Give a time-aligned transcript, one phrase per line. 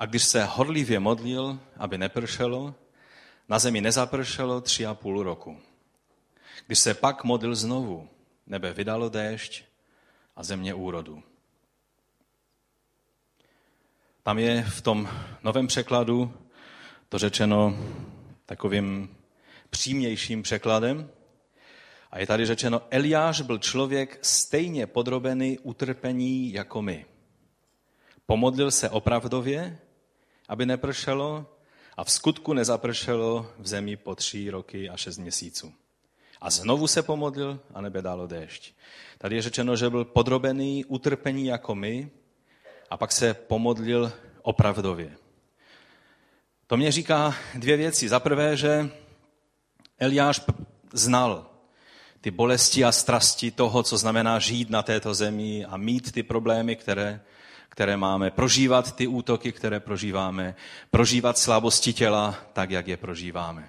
[0.00, 2.74] A když se horlivě modlil, aby nepršelo,
[3.48, 5.58] na zemi nezapršelo tři a půl roku.
[6.66, 8.08] Když se pak modlil znovu,
[8.46, 9.64] nebe vydalo déšť
[10.36, 11.22] a země úrodu.
[14.22, 15.08] Tam je v tom
[15.42, 16.34] novém překladu
[17.08, 17.76] to řečeno
[18.46, 19.16] takovým
[19.70, 21.10] přímějším překladem.
[22.10, 27.06] A je tady řečeno, Eliáš byl člověk stejně podrobený utrpení jako my.
[28.26, 29.78] Pomodlil se opravdově,
[30.50, 31.46] aby nepršelo,
[31.96, 35.72] a v skutku nezapršelo v zemi po tři roky a šest měsíců.
[36.40, 38.72] A znovu se pomodlil a nebe dalo déšť.
[39.18, 42.10] Tady je řečeno, že byl podrobený utrpení jako my
[42.90, 45.16] a pak se pomodlil opravdově.
[46.66, 48.08] To mě říká dvě věci.
[48.08, 48.90] Za prvé, že
[49.98, 50.40] Eliáš
[50.92, 51.46] znal
[52.20, 56.76] ty bolesti a strasti toho, co znamená žít na této zemi a mít ty problémy,
[56.76, 57.20] které,
[57.70, 60.54] které máme, prožívat ty útoky, které prožíváme,
[60.90, 63.68] prožívat slabosti těla tak, jak je prožíváme.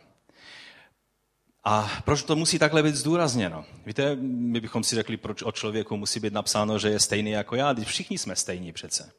[1.64, 3.66] A proč to musí takhle být zdůrazněno?
[3.86, 7.56] Víte, my bychom si řekli, proč o člověku musí být napsáno, že je stejný jako
[7.56, 9.12] já, když všichni jsme stejní přece.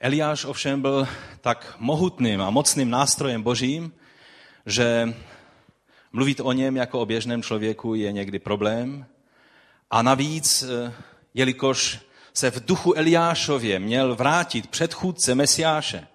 [0.00, 1.08] Eliáš ovšem byl
[1.40, 3.92] tak mohutným a mocným nástrojem božím,
[4.66, 5.14] že
[6.12, 9.06] mluvit o něm jako o běžném člověku je někdy problém.
[9.90, 10.92] A navíc, eh,
[11.34, 12.00] jelikož
[12.34, 16.06] se v duchu Eliášově měl vrátit předchůdce Mesiáše,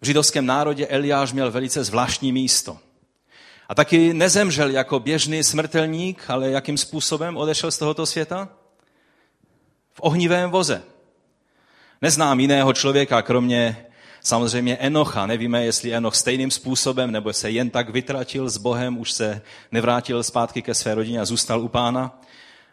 [0.00, 2.78] v židovském národě Eliáš měl velice zvláštní místo.
[3.68, 8.48] A taky nezemřel jako běžný smrtelník, ale jakým způsobem odešel z tohoto světa?
[9.92, 10.82] V ohnivém voze.
[12.02, 13.86] Neznám jiného člověka, kromě
[14.20, 15.26] samozřejmě Enocha.
[15.26, 20.22] Nevíme, jestli Enoch stejným způsobem, nebo se jen tak vytratil s Bohem, už se nevrátil
[20.22, 22.20] zpátky ke své rodině a zůstal u pána.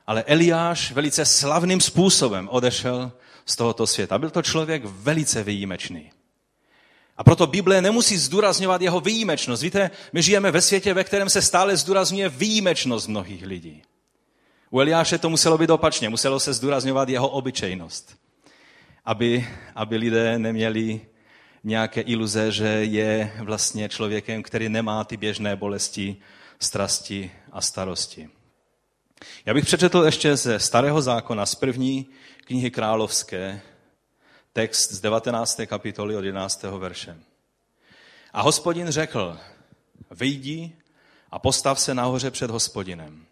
[0.07, 3.11] Ale Eliáš velice slavným způsobem odešel
[3.45, 4.17] z tohoto světa.
[4.17, 6.11] Byl to člověk velice výjimečný.
[7.17, 9.63] A proto Bible nemusí zdůrazňovat jeho výjimečnost.
[9.63, 13.81] Víte, my žijeme ve světě, ve kterém se stále zdůrazňuje výjimečnost mnohých lidí.
[14.69, 18.23] U Eliáše to muselo být opačně, muselo se zdůrazňovat jeho obyčejnost
[19.05, 21.01] aby, aby lidé neměli
[21.63, 26.15] nějaké iluze, že je vlastně člověkem, který nemá ty běžné bolesti,
[26.59, 28.29] strasti a starosti.
[29.45, 32.07] Já bych přečetl ještě ze Starého zákona, z první
[32.45, 33.61] knihy královské,
[34.53, 35.61] text z 19.
[35.65, 36.63] kapitoly od 11.
[36.63, 37.17] verše.
[38.33, 39.37] A hospodin řekl,
[40.11, 40.75] vyjdi
[41.31, 43.25] a postav se nahoře před hospodinem.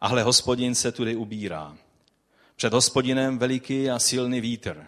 [0.00, 1.76] A hle, hospodin se tudy ubírá.
[2.56, 4.86] Před hospodinem veliký a silný vítr,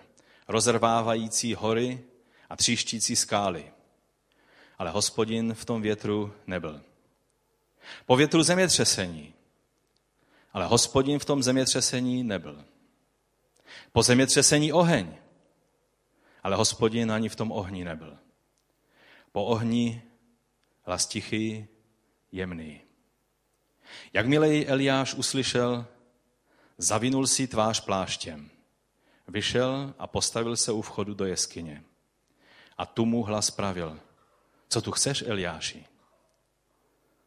[0.48, 2.04] rozrvávající hory
[2.50, 3.72] a tříštící skály.
[4.78, 6.80] Ale hospodin v tom větru nebyl.
[8.06, 9.35] Po větru zemětřesení.
[10.56, 12.64] Ale hospodin v tom zemětřesení nebyl.
[13.92, 15.16] Po zemětřesení oheň.
[16.42, 18.18] Ale hospodin ani v tom ohni nebyl.
[19.32, 20.02] Po ohni
[20.82, 21.66] hlas tichý,
[22.32, 22.80] jemný.
[24.12, 25.86] Jakmile Eliáš uslyšel
[26.78, 28.50] Zavinul si tvář pláštěm.
[29.28, 31.84] Vyšel a postavil se u vchodu do jeskyně.
[32.78, 34.00] A tu mu hlas pravil.
[34.68, 35.86] Co tu chceš, Eliáši?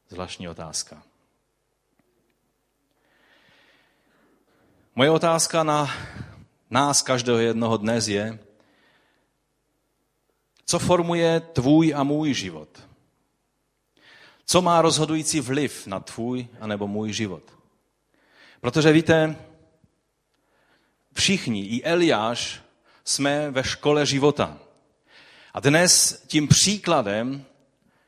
[0.07, 1.08] Zvláštní otázka.
[4.99, 5.87] Moje otázka na
[6.69, 8.39] nás každého jednoho dnes je,
[10.65, 12.69] co formuje tvůj a můj život?
[14.45, 17.43] Co má rozhodující vliv na tvůj anebo můj život?
[18.61, 19.35] Protože víte,
[21.13, 22.61] všichni, i Eliáš,
[23.05, 24.57] jsme ve škole života.
[25.53, 27.45] A dnes tím příkladem,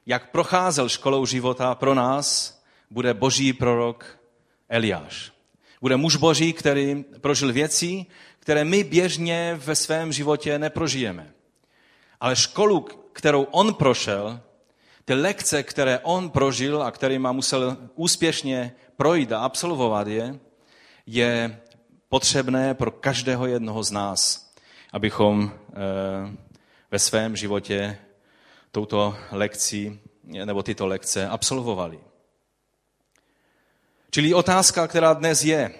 [0.05, 2.59] jak procházel školou života pro nás,
[2.89, 4.19] bude boží prorok
[4.69, 5.40] Eliáš.
[5.81, 8.05] Bude muž boží, který prožil věci,
[8.39, 11.33] které my běžně ve svém životě neprožijeme.
[12.19, 12.81] Ale školu,
[13.13, 14.39] kterou on prošel,
[15.05, 20.39] ty lekce, které on prožil a kterými musel úspěšně projít a absolvovat je,
[21.05, 21.61] je
[22.09, 24.51] potřebné pro každého jednoho z nás,
[24.93, 25.73] abychom eh,
[26.91, 27.97] ve svém životě
[28.71, 31.99] touto lekci nebo tyto lekce absolvovali.
[34.11, 35.73] Čili otázka, která dnes je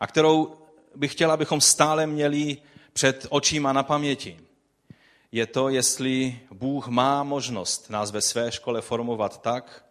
[0.00, 0.56] a kterou
[0.96, 2.56] bych chtěl, abychom stále měli
[2.92, 4.40] před očima na paměti,
[5.32, 9.84] je to, jestli Bůh má možnost nás ve své škole formovat tak,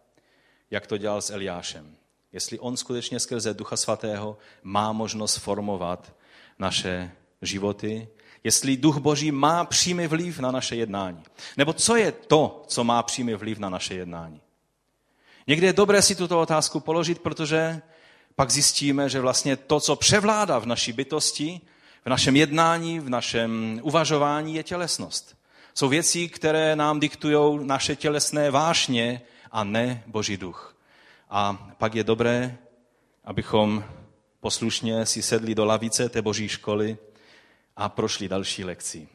[0.72, 1.96] jak to dělal s Eliášem
[2.36, 6.14] jestli on skutečně skrze Ducha Svatého má možnost formovat
[6.60, 7.12] naše
[7.42, 8.08] životy,
[8.44, 11.24] jestli Duch Boží má přímý vliv na naše jednání.
[11.58, 14.42] Nebo co je to, co má přímý vliv na naše jednání?
[15.48, 17.82] Někdy je dobré si tuto otázku položit, protože
[18.36, 21.62] pak zjistíme, že vlastně to, co převládá v naší bytosti,
[22.06, 25.38] v našem jednání, v našem uvažování je tělesnost.
[25.74, 29.22] Jsou věci, které nám diktují naše tělesné vášně
[29.52, 30.78] a ne Boží duch.
[31.30, 32.58] A pak je dobré,
[33.24, 33.84] abychom
[34.40, 36.98] poslušně si sedli do lavice té Boží školy
[37.76, 39.08] a prošli další lekci.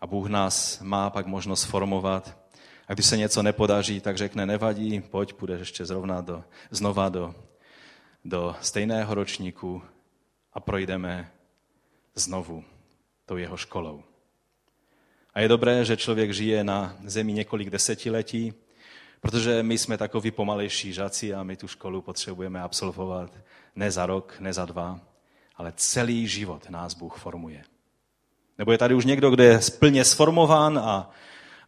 [0.00, 2.41] A Bůh nás má pak možnost formovat.
[2.88, 7.34] A když se něco nepodaří, tak řekne, nevadí, pojď, půjdeš ještě zrovna do, znova do,
[8.24, 9.82] do stejného ročníku
[10.52, 11.32] a projdeme
[12.14, 12.64] znovu
[13.26, 14.02] tou jeho školou.
[15.34, 18.54] A je dobré, že člověk žije na zemi několik desetiletí,
[19.20, 23.38] protože my jsme takový pomalejší žaci a my tu školu potřebujeme absolvovat
[23.76, 25.00] ne za rok, ne za dva,
[25.56, 27.64] ale celý život nás Bůh formuje.
[28.58, 31.10] Nebo je tady už někdo, kdo je plně sformován a,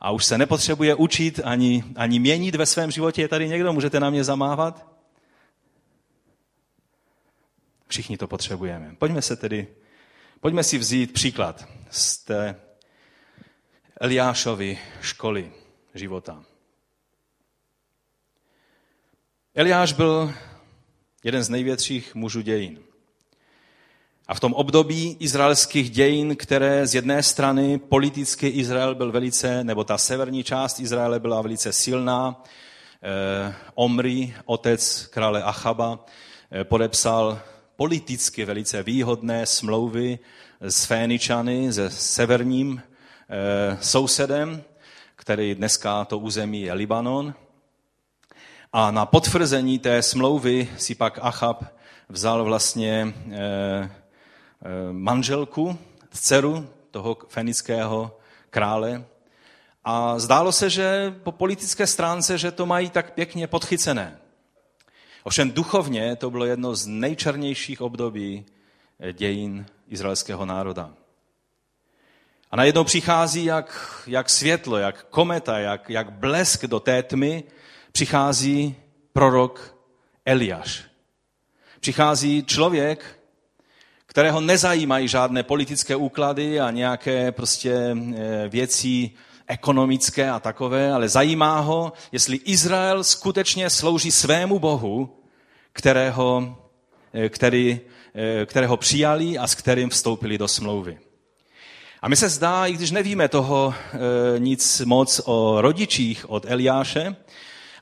[0.05, 3.23] a už se nepotřebuje učit ani, ani měnit ve svém životě.
[3.23, 3.73] Je tady někdo?
[3.73, 4.87] Můžete na mě zamávat?
[7.89, 8.97] Všichni to potřebujeme.
[8.99, 9.69] Pojďme se tedy,
[10.41, 12.61] pojďme si vzít příklad z té
[14.01, 15.53] Eliášovy školy
[15.95, 16.45] života.
[19.55, 20.35] Eliáš byl
[21.23, 22.79] jeden z největších mužů dějin.
[24.27, 29.85] A v tom období izraelských dějin, které z jedné strany politicky Izrael byl velice, nebo
[29.85, 32.43] ta severní část Izraele byla velice silná,
[33.03, 36.05] eh, Omri, otec krále Achaba,
[36.51, 37.41] eh, podepsal
[37.77, 40.19] politicky velice výhodné smlouvy
[40.61, 42.83] s Féničany, se severním
[43.29, 44.63] eh, sousedem,
[45.17, 47.35] který dneska to území je Libanon.
[48.73, 51.65] A na potvrzení té smlouvy si pak Achab
[52.09, 53.15] vzal vlastně
[54.93, 55.79] manželku,
[56.11, 58.19] dceru toho fenického
[58.51, 59.05] krále.
[59.85, 64.19] A zdálo se, že po politické stránce, že to mají tak pěkně podchycené.
[65.23, 68.47] Ovšem duchovně to bylo jedno z nejčernějších období
[69.01, 70.91] eh, dějin izraelského národa.
[72.51, 77.45] A najednou přichází jak, jak světlo, jak kometa, jak, jak blesk do té tmy,
[77.93, 78.77] přichází
[79.13, 79.77] prorok
[80.25, 80.85] Eliáš.
[81.81, 83.21] Přichází člověk,
[84.15, 89.11] kterého nezajímají žádné politické úklady a nějaké prostě eh, věci
[89.47, 95.19] ekonomické a takové, ale zajímá ho, jestli Izrael skutečně slouží svému Bohu,
[95.73, 96.57] kterého,
[97.15, 97.81] eh, který,
[98.15, 100.99] eh, kterého přijali a s kterým vstoupili do smlouvy.
[102.03, 103.75] A my se zdá, i když nevíme toho
[104.39, 107.17] nic moc o rodičích od Eliáše,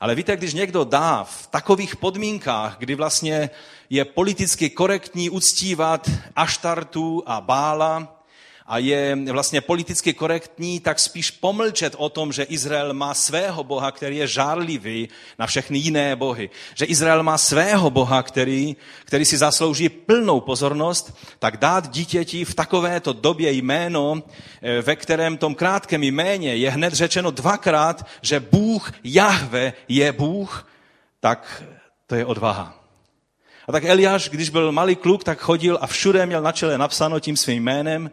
[0.03, 3.49] ale víte, když někdo dá v takových podmínkách, kdy vlastně
[3.93, 8.19] je politicky korektní uctívat Aštartu a Bála,
[8.65, 13.91] a je vlastně politicky korektní, tak spíš pomlčet o tom, že Izrael má svého Boha,
[13.91, 15.09] který je žárlivý
[15.39, 16.49] na všechny jiné bohy.
[16.75, 18.75] Že Izrael má svého Boha, který,
[19.05, 24.23] který si zaslouží plnou pozornost, tak dát dítěti v takovéto době jméno,
[24.61, 30.67] eh, ve kterém tom krátkém jméně je hned řečeno dvakrát, že Bůh Jahve je Bůh,
[31.19, 31.63] tak
[32.07, 32.82] to je odvaha.
[33.67, 37.19] A tak Eliáš, když byl malý kluk, tak chodil a všude měl na čele napsáno
[37.19, 38.11] tím svým jménem,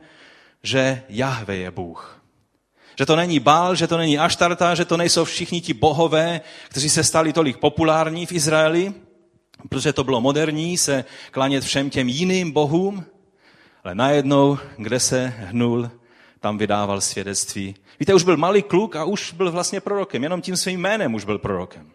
[0.62, 2.22] že Jahve je Bůh.
[2.98, 6.90] Že to není Bál, že to není Aštarta, že to nejsou všichni ti bohové, kteří
[6.90, 8.94] se stali tolik populární v Izraeli,
[9.68, 13.04] protože to bylo moderní se klanět všem těm jiným bohům,
[13.84, 15.90] ale najednou, kde se hnul,
[16.40, 17.74] tam vydával svědectví.
[18.00, 21.24] Víte, už byl malý kluk a už byl vlastně prorokem, jenom tím svým jménem už
[21.24, 21.90] byl prorokem.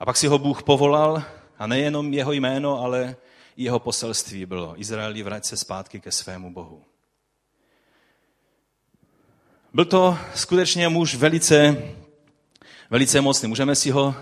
[0.00, 1.22] A pak si ho Bůh povolal,
[1.58, 3.16] a nejenom jeho jméno, ale
[3.56, 6.82] jeho poselství bylo, Izraeli vrať se zpátky ke svému Bohu.
[9.74, 11.82] Byl to skutečně muž velice,
[12.90, 13.48] velice mocný.
[13.48, 14.14] Můžeme si ho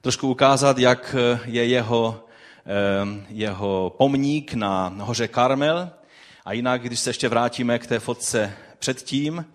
[0.00, 2.24] trošku ukázat, jak je jeho,
[3.28, 5.90] jeho pomník na hoře Karmel.
[6.44, 9.46] A jinak, když se ještě vrátíme k té fotce předtím,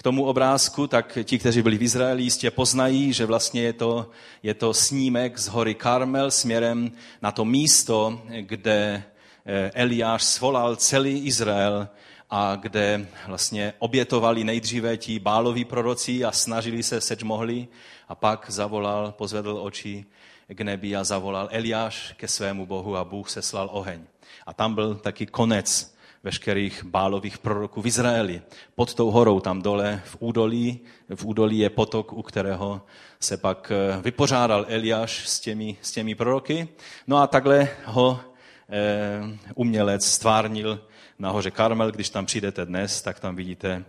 [0.00, 4.10] k tomu obrázku, tak ti, kteří byli v Izraeli, jistě poznají, že vlastně je to,
[4.42, 6.92] je to snímek z hory Karmel směrem
[7.22, 9.02] na to místo, kde
[9.46, 11.88] eh, Eliáš svolal celý Izrael
[12.30, 17.68] a kde vlastně obětovali nejdříve ti báloví proroci a snažili se, seč mohli,
[18.08, 20.04] a pak zavolal, pozvedl oči
[20.48, 24.00] k nebi a zavolal Eliáš ke svému Bohu a Bůh seslal oheň.
[24.46, 28.42] A tam byl taky konec veškerých bálových proroků v Izraeli.
[28.74, 30.80] Pod tou horou tam dole v údolí,
[31.14, 32.82] v údolí je potok, u kterého
[33.20, 36.68] se pak eh, vypořádal Eliáš s těmi, s těmi proroky.
[37.06, 38.20] No a takhle ho
[38.68, 39.20] eh,
[39.54, 40.80] umělec stvárnil
[41.18, 41.90] na hoře Karmel.
[41.90, 43.84] Když tam přijdete dnes, tak tam vidíte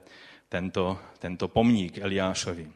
[0.49, 2.71] tento, tento pomník Eliášovi.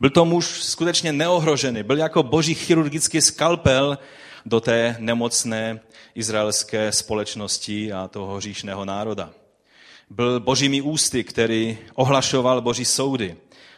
[0.00, 3.98] Byl to muž skutečně neohrožený, byl jako boží chirurgický skalpel
[4.46, 5.80] do té nemocné
[6.14, 9.30] izraelské společnosti a toho hříšného národa.
[10.10, 13.36] Byl božími ústy, který ohlašoval boží soudy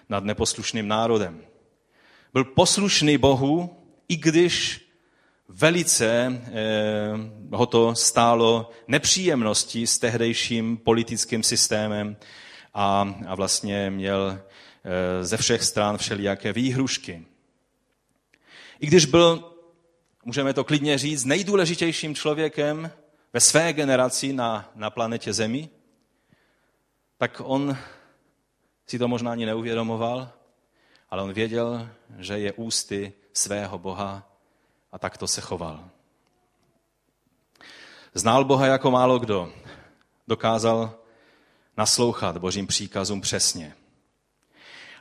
[0.08, 1.40] nad neposlušným národem.
[2.32, 3.76] Byl poslušný Bohu,
[4.08, 4.84] i když
[5.48, 6.52] velice eh,
[7.52, 12.16] ho to stálo nepříjemnosti s tehdejším politickým systémem
[12.74, 17.24] a, a vlastně měl eh, ze všech stran všelijaké výhrušky.
[18.80, 19.53] I když byl,
[20.24, 22.90] můžeme to klidně říct, nejdůležitějším člověkem
[23.32, 25.68] ve své generaci na, na planetě Zemi,
[27.18, 27.76] tak on
[28.86, 30.32] si to možná ani neuvědomoval,
[31.10, 31.88] ale on věděl,
[32.18, 34.30] že je ústy svého Boha
[34.92, 35.88] a takto se choval.
[38.14, 39.52] Znal Boha jako málo kdo.
[40.28, 40.94] Dokázal
[41.76, 43.74] naslouchat božím příkazům přesně.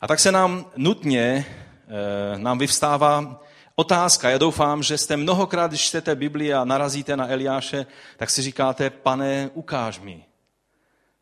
[0.01, 1.45] A tak se nám nutně,
[1.87, 3.41] eh, nám vyvstává
[3.75, 4.29] otázka.
[4.29, 7.85] Já doufám, že jste mnohokrát, když čtete Bibli a narazíte na Eliáše,
[8.17, 10.25] tak si říkáte, pane, ukáž mi,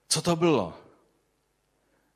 [0.08, 0.74] co to bylo?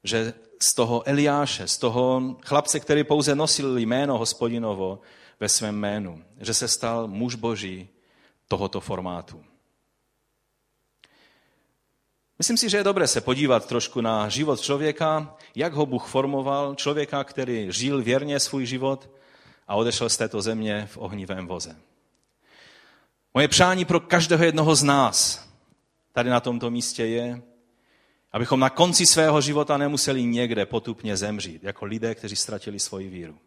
[0.03, 4.99] Že z toho Eliáše, z toho chlapce, který pouze nosil jméno hospodinovo
[5.39, 7.89] ve svém jménu, že se stal muž boží
[8.47, 9.43] tohoto formátu.
[12.37, 16.75] Myslím si, že je dobré se podívat trošku na život člověka, jak ho Bůh formoval,
[16.75, 19.09] člověka, který žil věrně svůj život
[19.67, 21.75] a odešel z této země v ohnivém voze.
[23.33, 25.49] Moje přání pro každého jednoho z nás
[26.11, 27.41] tady na tomto místě je,
[28.31, 33.37] abychom na konci svého života nemuseli někde potupně zemřít, jako lidé, kteří ztratili svoji víru.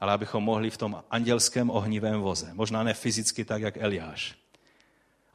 [0.00, 4.34] Ale abychom mohli v tom andělském ohnivém voze, možná ne fyzicky tak, jak Eliáš,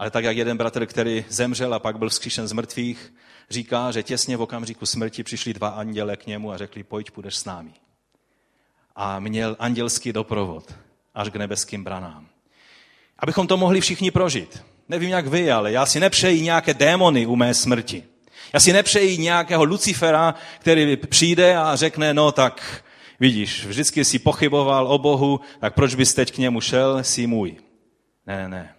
[0.01, 3.13] ale tak, jak jeden bratr, který zemřel a pak byl vzkříšen z mrtvých,
[3.49, 7.35] říká, že těsně v okamžiku smrti přišli dva anděle k němu a řekli, pojď, půjdeš
[7.35, 7.73] s námi.
[8.95, 10.73] A měl andělský doprovod
[11.15, 12.27] až k nebeským branám.
[13.19, 14.63] Abychom to mohli všichni prožít.
[14.89, 18.03] Nevím, jak vy, ale já si nepřeji nějaké démony u mé smrti.
[18.53, 22.83] Já si nepřeji nějakého Lucifera, který přijde a řekne, no tak
[23.19, 27.57] vidíš, vždycky si pochyboval o Bohu, tak proč bys teď k němu šel, jsi můj.
[28.27, 28.75] Ne, ne.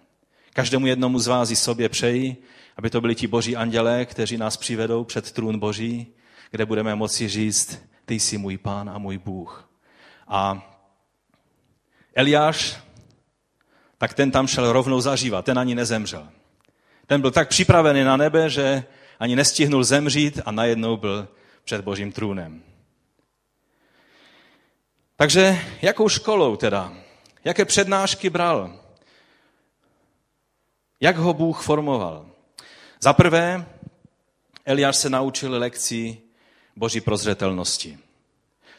[0.53, 2.37] Každému jednomu z vás i sobě přeji,
[2.77, 6.07] aby to byli ti boží andělé, kteří nás přivedou před trůn boží,
[6.51, 9.72] kde budeme moci říct, ty jsi můj pán a můj Bůh.
[10.27, 10.69] A
[12.13, 12.77] Eliáš,
[13.97, 16.29] tak ten tam šel rovnou zažívat, ten ani nezemřel.
[17.07, 18.83] Ten byl tak připravený na nebe, že
[19.19, 21.27] ani nestihnul zemřít a najednou byl
[21.63, 22.63] před božím trůnem.
[25.15, 26.93] Takže jakou školou teda?
[27.43, 28.79] Jaké přednášky bral?
[30.99, 32.29] Jak ho Bůh formoval?
[32.99, 33.65] Za prvé,
[34.65, 36.21] Eliáš se naučil lekci
[36.75, 37.97] boží prozřetelnosti.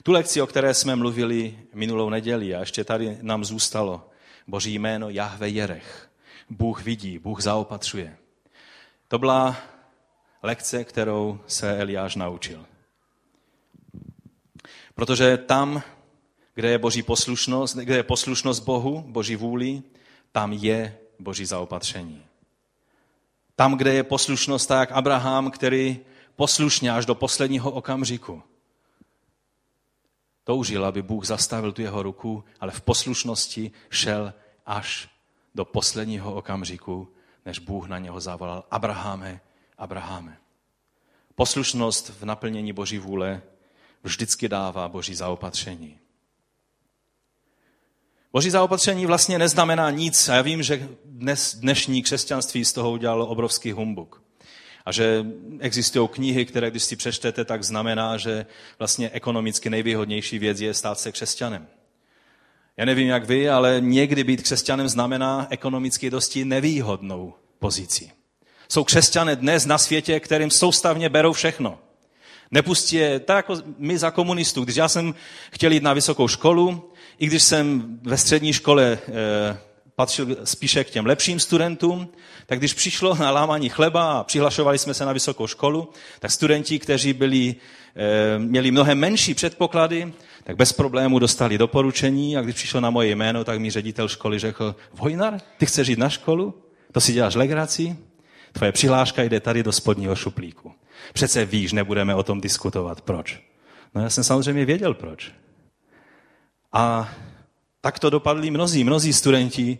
[0.06, 4.10] Tu lekci, o které jsme mluvili minulou neděli a ještě tady nám zůstalo
[4.46, 6.10] boží jméno Jahve Jerech.
[6.50, 8.16] Bůh vidí, Bůh zaopatřuje.
[9.08, 9.56] To byla
[10.42, 12.66] lekce, kterou se Eliáš naučil.
[14.94, 15.82] Protože tam,
[16.54, 19.82] kde je boží poslušnost, kde je poslušnost Bohu, boží vůli,
[20.32, 22.24] tam je boží zaopatření.
[23.56, 25.98] Tam, kde je poslušnost, tak Abraham, který
[26.36, 28.42] poslušně až do posledního okamžiku
[30.44, 34.34] toužil, aby Bůh zastavil tu jeho ruku, ale v poslušnosti šel
[34.66, 35.08] až
[35.54, 37.08] do posledního okamžiku,
[37.46, 39.40] než Bůh na něho zavolal Abrahame,
[39.78, 40.38] Abrahame.
[41.34, 43.42] Poslušnost v naplnění Boží vůle
[44.02, 45.98] vždycky dává Boží zaopatření.
[48.32, 53.26] Boží zaopatření vlastně neznamená nic a já vím, že dnes, dnešní křesťanství z toho udělalo
[53.26, 54.23] obrovský humbuk.
[54.84, 55.26] A že
[55.60, 58.46] existují knihy, které když si přečtete, tak znamená, že
[58.78, 61.66] vlastně ekonomicky nejvýhodnější věc je stát se křesťanem.
[62.76, 68.10] Já nevím, jak vy, ale někdy být křesťanem znamená ekonomicky dosti nevýhodnou pozici.
[68.68, 71.78] Jsou křesťané dnes na světě, kterým soustavně berou všechno.
[72.50, 74.64] Nepustí je, tak jako my za komunistů.
[74.64, 75.14] Když já jsem
[75.50, 79.58] chtěl jít na vysokou školu, i když jsem ve střední škole e,
[79.96, 82.08] patřil spíše k těm lepším studentům,
[82.46, 86.78] tak když přišlo na lámání chleba a přihlašovali jsme se na vysokou školu, tak studenti,
[86.78, 87.54] kteří byli,
[87.96, 90.12] e, měli mnohem menší předpoklady,
[90.44, 94.38] tak bez problému dostali doporučení a když přišlo na moje jméno, tak mi ředitel školy
[94.38, 96.54] řekl, Vojnar, ty chceš jít na školu?
[96.92, 97.96] To si děláš legraci?
[98.52, 100.72] Tvoje přihláška jde tady do spodního šuplíku.
[101.12, 103.00] Přece víš, nebudeme o tom diskutovat.
[103.00, 103.42] Proč?
[103.94, 105.32] No já jsem samozřejmě věděl proč.
[106.72, 107.14] A
[107.84, 109.78] tak to dopadli mnozí, mnozí studenti.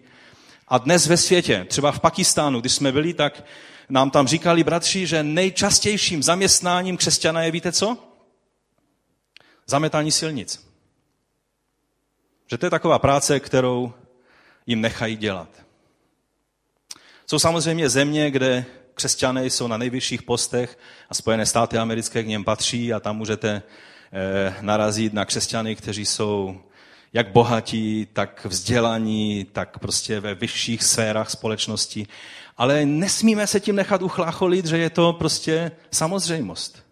[0.69, 3.45] A dnes ve světě, třeba v Pakistánu, když jsme byli, tak
[3.89, 7.99] nám tam říkali bratři, že nejčastějším zaměstnáním křesťana je, víte co?
[9.67, 10.67] Zametání silnic.
[12.51, 13.93] Že to je taková práce, kterou
[14.67, 15.49] jim nechají dělat.
[17.27, 20.79] Jsou samozřejmě země, kde křesťané jsou na nejvyšších postech
[21.11, 23.63] a Spojené státy americké k něm patří a tam můžete
[24.13, 26.61] eh, narazit na křesťany, kteří jsou
[27.15, 32.07] jak bohatí, tak vzdělaní, tak prostě ve vyšších sférách společnosti.
[32.57, 36.85] Ale nesmíme se tím nechat uchlácholit, že je to prostě samozřejmost.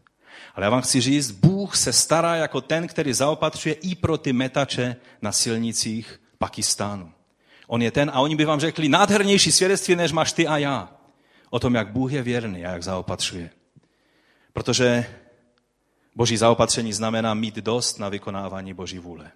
[0.55, 4.33] Ale já vám chci říct, Bůh se stará jako ten, který zaopatřuje i pro ty
[4.33, 7.13] metače na silnicích Pakistánu.
[7.67, 10.93] On je ten a oni by vám řekli nádhernější svědectví, než máš ty a já.
[11.51, 13.51] O tom, jak Bůh je věrný a jak zaopatřuje.
[14.53, 15.05] Protože
[16.17, 19.31] boží zaopatření znamená mít dost na vykonávání boží vůle.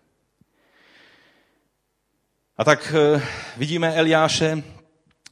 [2.59, 3.23] A tak eh,
[3.57, 4.63] vidíme Eliáše,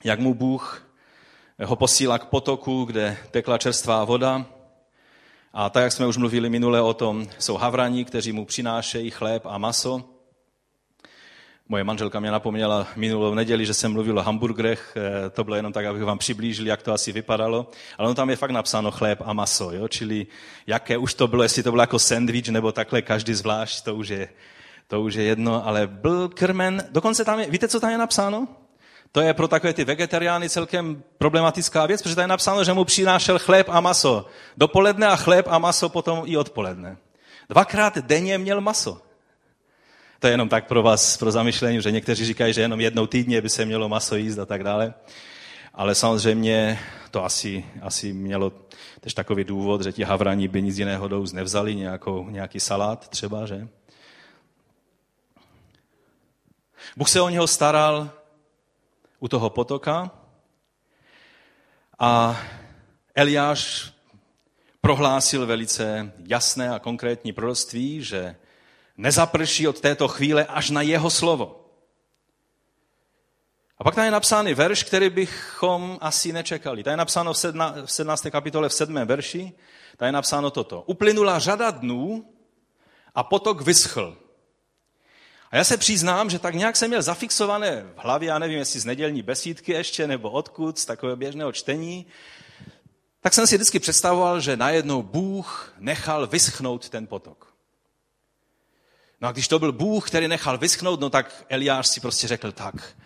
[0.04, 0.86] jak mu Bůh
[1.64, 4.46] ho posílá k potoku, kde tekla čerstvá voda.
[5.52, 9.46] A tak, jak jsme už mluvili minule o tom, jsou havraní, kteří mu přinášejí chléb
[9.46, 10.04] a maso.
[11.68, 14.96] Moje manželka mě napomněla minulou neděli, že jsem mluvil o hamburgerech.
[14.96, 17.70] Eh, to bylo jenom tak, abych vám přiblížil, jak to asi vypadalo.
[17.98, 19.88] Ale ono tam je fakt napsáno chléb a maso, jo?
[19.88, 20.26] čili
[20.66, 24.08] jaké už to bylo, jestli to bylo jako sandwich nebo takhle každý zvlášť, to už
[24.08, 24.28] je,
[24.86, 28.48] to už je jedno, ale byl krmen, dokonce tam je, víte, co tam je napsáno?
[29.12, 32.84] To je pro takové ty vegetariány celkem problematická věc, protože tam je napsáno, že mu
[32.84, 34.26] přinášel chléb a maso.
[34.56, 36.96] Dopoledne a chléb a maso potom i odpoledne.
[37.48, 39.00] Dvakrát denně měl maso.
[40.18, 43.40] To je jenom tak pro vás, pro zamyšlení, že někteří říkají, že jenom jednou týdně
[43.40, 44.94] by se mělo maso jíst a tak dále.
[45.74, 46.78] Ale samozřejmě
[47.10, 48.52] to asi, asi mělo
[49.00, 53.46] tež takový důvod, že ti havraní by nic jiného douz nevzali, nějakou, nějaký salát třeba,
[53.46, 53.68] že?
[56.96, 58.10] Bůh se o něho staral
[59.20, 60.10] u toho potoka
[61.98, 62.40] a
[63.14, 63.92] Eliáš
[64.80, 68.36] prohlásil velice jasné a konkrétní proroctví, že
[68.96, 71.60] nezaprší od této chvíle až na jeho slovo.
[73.78, 76.82] A pak tam je napsány verš, který bychom asi nečekali.
[76.82, 77.32] Tady je napsáno
[77.84, 78.26] v 17.
[78.30, 78.94] kapitole v 7.
[78.94, 79.52] verši,
[79.96, 80.82] tady je napsáno toto.
[80.86, 82.32] Uplynula řada dnů
[83.14, 84.16] a potok vyschl.
[85.54, 88.80] A já se přiznám, že tak nějak jsem měl zafixované v hlavě, já nevím, jestli
[88.80, 92.06] z nedělní besídky ještě, nebo odkud, z takového běžného čtení,
[93.20, 97.54] tak jsem si vždycky představoval, že najednou Bůh nechal vyschnout ten potok.
[99.20, 102.52] No a když to byl Bůh, který nechal vyschnout, no tak Eliáš si prostě řekl
[102.52, 102.96] tak,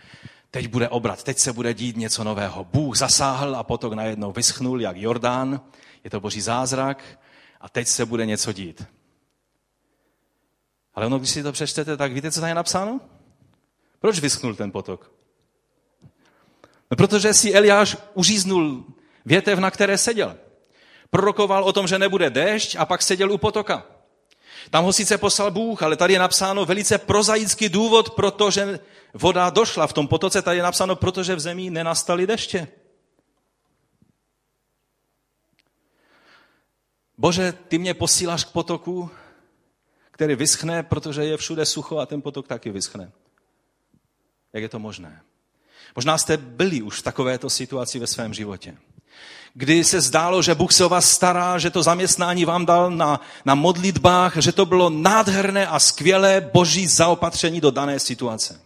[0.50, 2.64] teď bude obrat, teď se bude dít něco nového.
[2.64, 5.60] Bůh zasáhl a potok najednou vyschnul, jak Jordán,
[6.04, 7.04] je to boží zázrak
[7.60, 8.97] a teď se bude něco dít.
[10.98, 13.00] Ale ono, když si to přečtete, tak víte, co tam je napsáno?
[14.00, 15.12] Proč vyschnul ten potok?
[16.90, 18.84] No, protože si Eliáš uříznul
[19.24, 20.36] větev, na které seděl.
[21.10, 23.86] Prorokoval o tom, že nebude déšť a pak seděl u potoka.
[24.70, 28.80] Tam ho sice poslal Bůh, ale tady je napsáno velice prozaický důvod, protože
[29.14, 32.68] voda došla v tom potoce, tady je napsáno, protože v zemi nenastaly deště.
[37.18, 39.10] Bože, ty mě posíláš k potoku,
[40.18, 43.10] který vyschne, protože je všude sucho a ten potok taky vyschne.
[44.52, 45.20] Jak je to možné?
[45.96, 48.76] Možná jste byli už v takovéto situaci ve svém životě.
[49.54, 53.20] Kdy se zdálo, že Bůh se o vás stará, že to zaměstnání vám dal na,
[53.44, 58.60] na modlitbách, že to bylo nádherné a skvělé boží zaopatření do dané situace.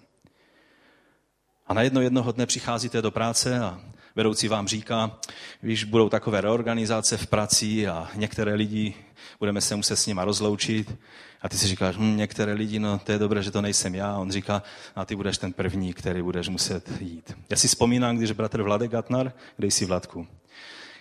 [1.66, 3.80] A najednou jednoho dne přicházíte do práce a
[4.16, 5.18] vedoucí vám říká,
[5.62, 8.94] víš, budou takové reorganizace v prací a některé lidi,
[9.38, 10.94] budeme se muset s nima rozloučit.
[11.42, 14.12] A ty si říkáš, hm, některé lidi, no to je dobré, že to nejsem já.
[14.12, 14.62] A on říká,
[14.96, 17.36] a ty budeš ten první, který budeš muset jít.
[17.50, 20.26] Já si vzpomínám, když bratr Vladek Gatnar, kde jsi Vladku,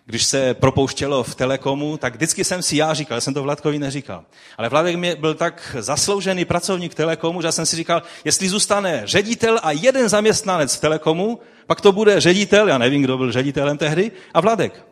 [0.06, 3.80] když se propouštělo v Telekomu, tak vždycky jsem si já říkal, já jsem to Vladkovi
[3.80, 4.26] neříkal.
[4.58, 9.02] Ale Vladek mě byl tak zasloužený pracovník Telekomu, že já jsem si říkal, jestli zůstane
[9.06, 11.40] ředitel a jeden zaměstnanec v Telekomu,
[11.72, 14.86] pak to bude ředitel, já nevím, kdo byl ředitelem tehdy, a Vladek.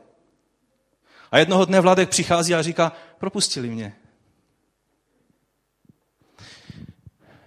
[1.32, 3.96] A jednoho dne Vladek přichází a říká, propustili mě.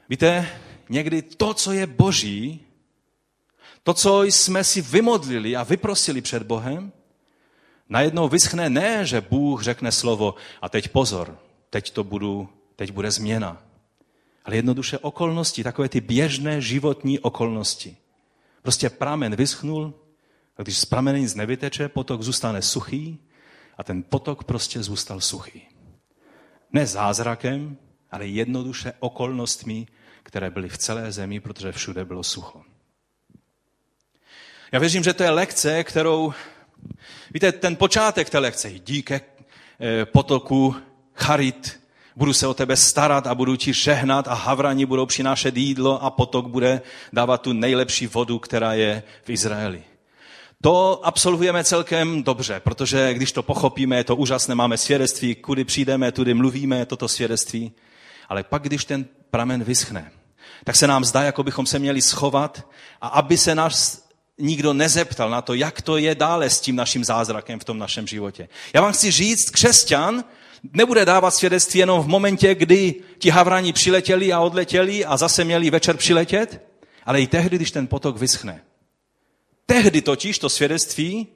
[0.08, 0.48] Víte,
[0.88, 2.60] někdy to, co je boží,
[3.82, 6.92] to, co jsme si vymodlili a vyprosili před Bohem,
[7.88, 11.38] najednou vyschne ne, že Bůh řekne slovo a teď pozor,
[11.70, 13.62] teď to budu, teď bude změna.
[14.44, 17.96] Ale jednoduše okolnosti, takové ty běžné životní okolnosti.
[18.62, 19.94] Prostě pramen vyschnul,
[20.56, 23.18] a když z pramene nic nevyteče, potok zůstane suchý
[23.78, 25.68] a ten potok prostě zůstal suchý.
[26.72, 27.76] Ne zázrakem,
[28.10, 29.86] ale jednoduše okolnostmi,
[30.22, 32.62] které byly v celé zemi, protože všude bylo sucho.
[34.72, 36.32] Já věřím, že to je lekce, kterou,
[37.30, 39.20] víte, ten počátek té lekce, ke
[39.80, 40.76] eh, potoku
[41.14, 41.81] Charit,
[42.16, 46.10] Budu se o tebe starat a budu ti žehnat a havrani budou přinášet jídlo a
[46.10, 46.80] potok bude
[47.12, 49.82] dávat tu nejlepší vodu, která je v Izraeli.
[50.62, 56.12] To absolvujeme celkem dobře, protože když to pochopíme, je to úžasné, máme svědectví, kudy přijdeme,
[56.12, 57.72] tudy mluvíme toto svědectví.
[58.28, 60.12] Ale pak, když ten pramen vyschne,
[60.64, 62.68] tak se nám zdá, jako bychom se měli schovat
[63.00, 67.04] a aby se nás nikdo nezeptal na to, jak to je dále s tím naším
[67.04, 68.48] zázrakem v tom našem životě.
[68.74, 70.24] Já vám chci říct, křesťan
[70.62, 75.70] nebude dávat svědectví jenom v momentě, kdy ti havrani přiletěli a odletěli a zase měli
[75.70, 76.60] večer přiletět,
[77.04, 78.64] ale i tehdy, když ten potok vyschne.
[79.66, 81.28] Tehdy totiž to svědectví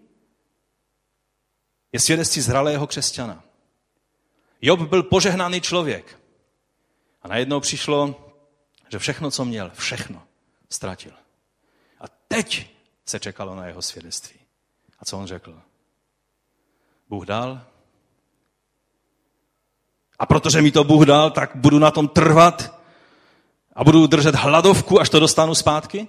[1.92, 3.44] je svědectví zralého křesťana.
[4.62, 6.18] Job byl požehnaný člověk.
[7.22, 8.32] A najednou přišlo,
[8.88, 10.22] že všechno, co měl, všechno
[10.70, 11.12] ztratil.
[12.00, 12.70] A teď
[13.06, 14.40] se čekalo na jeho svědectví.
[14.98, 15.62] A co on řekl?
[17.08, 17.66] Bůh dal.
[20.18, 22.81] A protože mi to Bůh dal, tak budu na tom trvat
[23.72, 26.09] a budu držet hladovku, až to dostanu zpátky?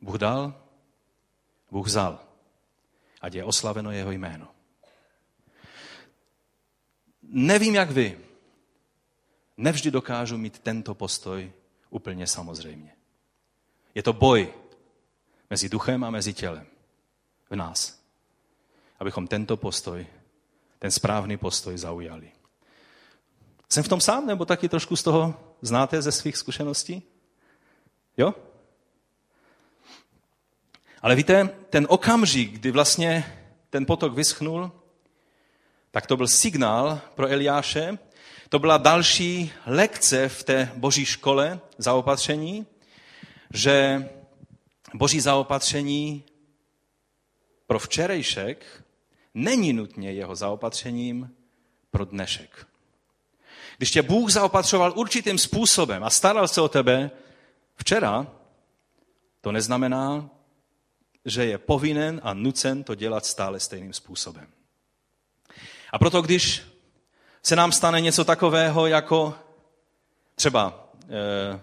[0.00, 0.54] Bůh dal,
[1.70, 2.18] Bůh vzal.
[3.20, 4.48] Ať je oslaveno jeho jméno.
[7.22, 8.18] Nevím, jak vy.
[9.56, 11.52] Nevždy dokážu mít tento postoj
[11.90, 12.96] úplně samozřejmě.
[13.94, 14.54] Je to boj
[15.50, 16.66] mezi duchem a mezi tělem
[17.50, 18.00] v nás.
[19.00, 20.06] Abychom tento postoj,
[20.78, 22.32] ten správný postoj zaujali.
[23.68, 27.02] Jsem v tom sám, nebo taky trošku z toho znáte ze svých zkušeností?
[28.16, 28.34] Jo?
[31.02, 33.24] Ale víte, ten okamžik, kdy vlastně
[33.70, 34.72] ten potok vyschnul,
[35.90, 37.98] tak to byl signál pro Eliáše,
[38.48, 42.66] to byla další lekce v té boží škole zaopatření,
[43.50, 44.08] že
[44.94, 46.24] boží zaopatření
[47.66, 48.83] pro včerejšek
[49.34, 51.30] není nutně jeho zaopatřením
[51.90, 52.66] pro dnešek.
[53.76, 57.10] Když tě Bůh zaopatřoval určitým způsobem a staral se o tebe
[57.76, 58.26] včera,
[59.40, 60.30] to neznamená,
[61.24, 64.46] že je povinen a nucen to dělat stále stejným způsobem.
[65.92, 66.62] A proto, když
[67.42, 69.34] se nám stane něco takového, jako
[70.34, 70.83] třeba,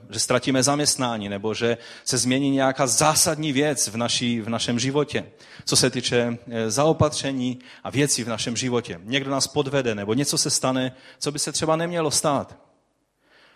[0.10, 5.32] že ztratíme zaměstnání, nebo že se změní nějaká zásadní věc v, naší, v našem životě,
[5.65, 8.99] co se týče eh, zaopatření a věcí v našem životě.
[9.04, 12.58] Někdo nás podvede, nebo něco se stane, co by se třeba nemělo stát.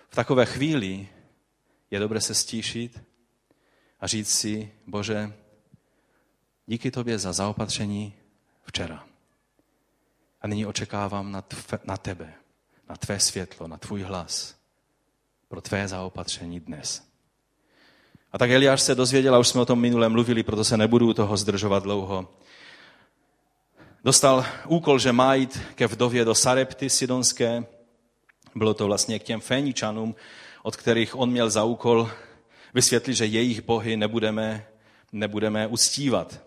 [0.10, 1.08] V takové chvíli
[1.92, 3.04] je dobré se stíšit
[4.00, 5.34] a říct si, Bože,
[6.66, 8.14] díky tobě za zaopatření
[8.64, 9.04] včera.
[10.42, 12.34] A nyní očekávám na, tve, na tebe,
[12.90, 14.56] na tvé světlo, na tvůj hlas,
[15.56, 17.04] pro tvé zaopatření dnes.
[18.32, 21.14] A tak Eliáš se dozvěděl, a už jsme o tom minule mluvili, proto se nebudu
[21.14, 22.28] toho zdržovat dlouho.
[24.04, 27.66] Dostal úkol, že má jít ke vdově do Sarepty sidonské.
[28.56, 30.16] Bylo to vlastně k těm Féničanům,
[30.64, 32.10] od kterých on měl za úkol
[32.74, 34.68] vysvětlit, že jejich bohy nebudeme,
[35.12, 36.40] nebudeme uctívat.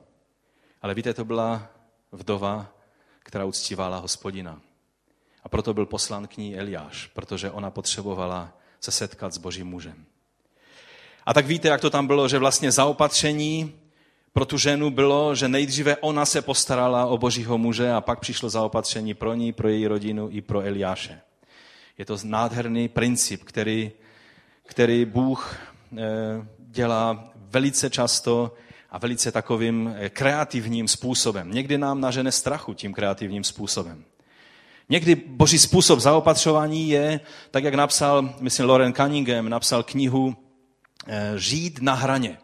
[0.83, 1.69] Ale víte, to byla
[2.13, 2.75] vdova,
[3.23, 4.61] která uctívala hospodina.
[5.43, 10.05] A proto byl poslán k ní Eliáš, protože ona potřebovala se setkat s božím mužem.
[11.27, 13.75] A tak víte, jak to tam bylo, že vlastně zaopatření
[14.33, 18.51] pro tu ženu bylo, že nejdříve ona se postarala o božího muže a pak přišlo
[18.51, 21.21] zaopatření pro ní, pro její rodinu i pro Eliáše.
[21.99, 23.93] Je to nádherný princip, který,
[24.67, 25.57] který Bůh
[25.97, 25.99] eh,
[26.59, 28.55] dělá velice často
[28.91, 31.53] a velice takovým eh, kreativním způsobem.
[31.53, 34.05] Někdy nám nažene strachu tím kreativním způsobem.
[34.89, 37.21] Někdy boží způsob zaopatřování je,
[37.51, 40.37] tak jak napsal, myslím, Loren Cunningham, napsal knihu
[41.07, 42.39] eh, Žít na hraně.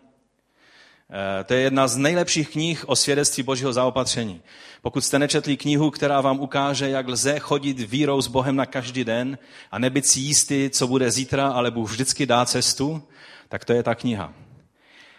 [1.11, 4.43] Eh, to je jedna z nejlepších knih o svědectví božího zaopatření.
[4.83, 9.05] Pokud jste nečetli knihu, která vám ukáže, jak lze chodit vírou s Bohem na každý
[9.05, 9.39] den
[9.71, 13.03] a nebyt si jistý, co bude zítra, ale Bůh vždycky dá cestu,
[13.49, 14.33] tak to je ta kniha.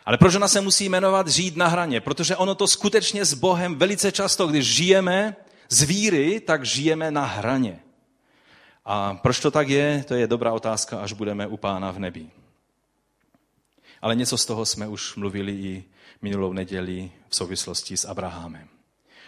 [0.05, 2.01] Ale proč ona se musí jmenovat žít na hraně?
[2.01, 5.35] Protože ono to skutečně s Bohem velice často, když žijeme
[5.69, 7.79] z víry, tak žijeme na hraně.
[8.85, 12.29] A proč to tak je, to je dobrá otázka, až budeme u pána v nebi.
[14.01, 15.83] Ale něco z toho jsme už mluvili i
[16.21, 18.67] minulou neděli v souvislosti s Abrahamem.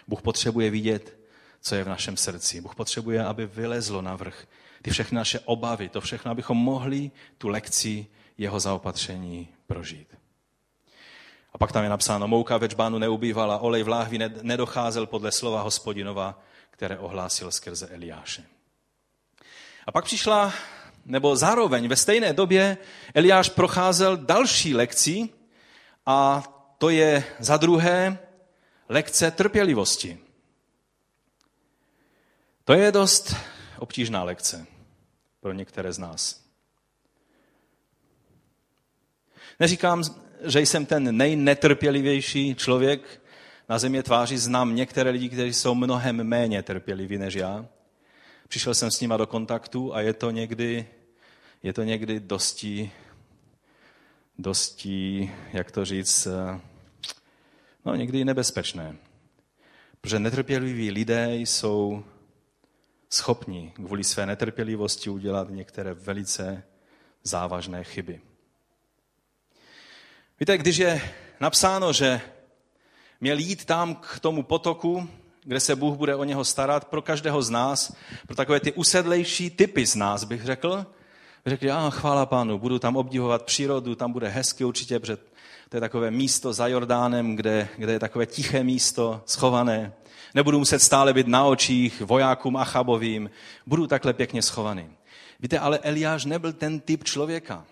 [0.08, 1.17] Bůh potřebuje vidět,
[1.62, 2.62] co je v našem srdci.
[2.62, 4.47] Bůh potřebuje, aby vylezlo na vrch
[4.82, 10.16] ty všechny naše obavy, to všechno, abychom mohli tu lekci jeho zaopatření prožít.
[11.57, 15.61] A pak tam je napsáno, mouka ve čbánu neubývala, olej v láhvi nedocházel podle slova
[15.61, 18.45] hospodinova, které ohlásil skrze Eliáše.
[19.87, 20.53] A pak přišla,
[21.05, 22.77] nebo zároveň ve stejné době
[23.13, 25.29] Eliáš procházel další lekci
[26.05, 26.43] a
[26.77, 28.19] to je za druhé
[28.89, 30.19] lekce trpělivosti.
[32.65, 33.35] To je dost
[33.79, 34.65] obtížná lekce
[35.39, 36.41] pro některé z nás.
[39.59, 40.03] Neříkám,
[40.43, 43.21] že jsem ten nejnetrpělivější člověk
[43.69, 44.38] na země tváří.
[44.38, 47.65] Znám některé lidi, kteří jsou mnohem méně trpěliví než já.
[48.47, 50.88] Přišel jsem s nima do kontaktu a je to někdy,
[51.63, 52.91] je to někdy dosti,
[54.38, 56.28] dosti, jak to říct,
[57.86, 58.95] no někdy nebezpečné.
[60.02, 62.04] Protože netrpěliví lidé jsou
[63.10, 66.63] schopni kvůli své netrpělivosti udělat některé velice
[67.23, 68.21] závažné chyby.
[70.39, 71.02] Víte, když je
[71.39, 72.21] napsáno, že
[73.21, 75.10] měl jít tam k tomu potoku,
[75.43, 77.95] kde se Bůh bude o něho starat, pro každého z nás,
[78.28, 80.86] pro takové ty usedlejší typy z nás, bych řekl,
[81.45, 85.17] řekli, a chvála pánu, budu tam obdivovat přírodu, tam bude hezky určitě, protože
[85.69, 89.93] to je takové místo za Jordánem, kde, kde je takové tiché místo, schované.
[90.34, 93.30] Nebudu muset stále být na očích vojákům Achabovým,
[93.65, 94.89] budu takhle pěkně schovaný.
[95.39, 97.65] Víte, ale Eliáš nebyl ten typ člověka.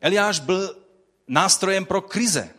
[0.00, 0.83] Eliáš byl
[1.28, 2.50] nástrojem pro krize.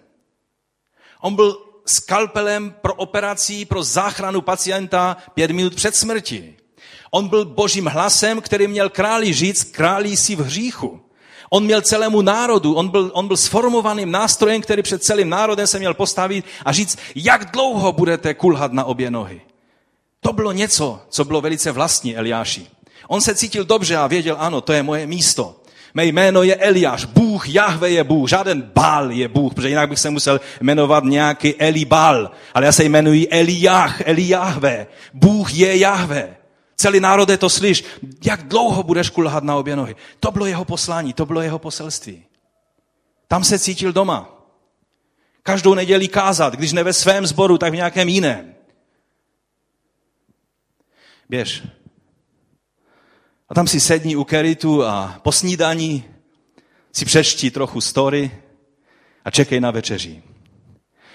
[1.22, 6.58] On byl skalpelem pro operací, pro záchranu pacienta pět minut před smrti.
[7.12, 11.02] On byl božím hlasem, který měl králi říct, králi si v hříchu.
[11.50, 15.80] On měl celému národu, on byl, on byl sformovaným nástrojem, který před celým národem se
[15.80, 19.42] měl postavit a říct, jak dlouho budete kulhat na obě nohy.
[20.20, 22.68] To bylo něco, co bylo velice vlastní Eliáši.
[23.08, 25.62] On se cítil dobře a věděl, ano, to je moje místo.
[25.96, 30.00] Mé jméno je Eliáš, Bůh, Jahve je Bůh, žádný Bál je Bůh, protože jinak bych
[30.00, 36.38] se musel jmenovat nějaký Elibal, ale já se jmenuji Eliách, Eliahve, Bůh je Jahve.
[36.76, 37.84] Celý národ je to slyš,
[38.26, 39.96] jak dlouho budeš kulhat na obě nohy.
[40.20, 42.26] To bylo jeho poslání, to bylo jeho poselství.
[43.28, 44.48] Tam se cítil doma.
[45.44, 48.56] Každou neděli kázat, když ne ve svém sboru, tak v nějakém jiném.
[51.30, 51.64] Běž,
[53.50, 56.06] a tam si sedni u keritu a po snídaní
[56.94, 58.32] si přečti trochu story
[59.26, 60.24] a čekej na večeři.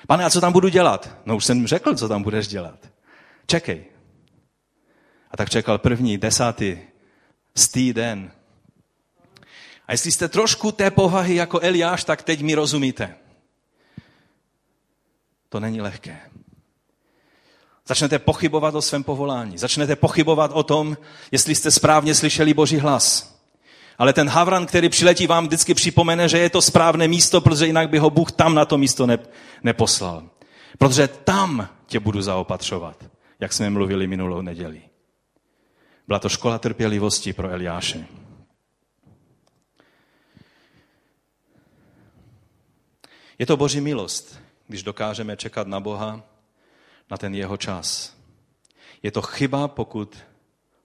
[0.06, 1.16] Pane, a co tam budu dělat?
[1.26, 2.88] No už jsem řekl, co tam budeš dělat.
[3.46, 3.84] Čekej.
[5.30, 6.78] A tak čekal první, desátý,
[7.56, 8.32] stý den.
[9.86, 13.14] A jestli jste trošku té povahy jako Eliáš, tak teď mi rozumíte.
[15.48, 16.20] To není lehké.
[17.90, 19.59] Začnete pochybovat o svém povolání.
[19.59, 20.96] Začnete pochybovat o tom,
[21.33, 23.35] jestli jste správně slyšeli Boží hlas.
[23.98, 27.90] Ale ten Havran, který přiletí, vám vždycky připomene, že je to správné místo, protože jinak
[27.90, 29.18] by ho Bůh tam na to místo ne,
[29.62, 30.22] neposlal.
[30.79, 33.05] Protože tam tě budu zaopatřovat,
[33.40, 34.83] jak jsme mluvili minulou neděli.
[36.07, 38.07] Byla to škola trpělivosti pro Eliáše.
[43.38, 46.29] Je to boží milost, když dokážeme čekat na Boha
[47.11, 48.16] na ten jeho čas.
[49.03, 50.18] Je to chyba, pokud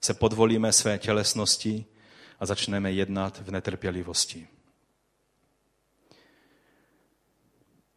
[0.00, 1.84] se podvolíme své tělesnosti
[2.40, 4.46] a začneme jednat v netrpělivosti.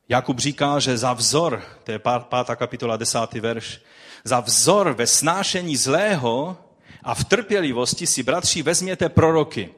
[0.10, 3.82] Jakub říká, že za vzor, to je pátá kapitola, desátý verš,
[4.24, 6.58] za vzor ve snášení zlého
[7.04, 9.70] a v trpělivosti si, bratři, vezměte proroky.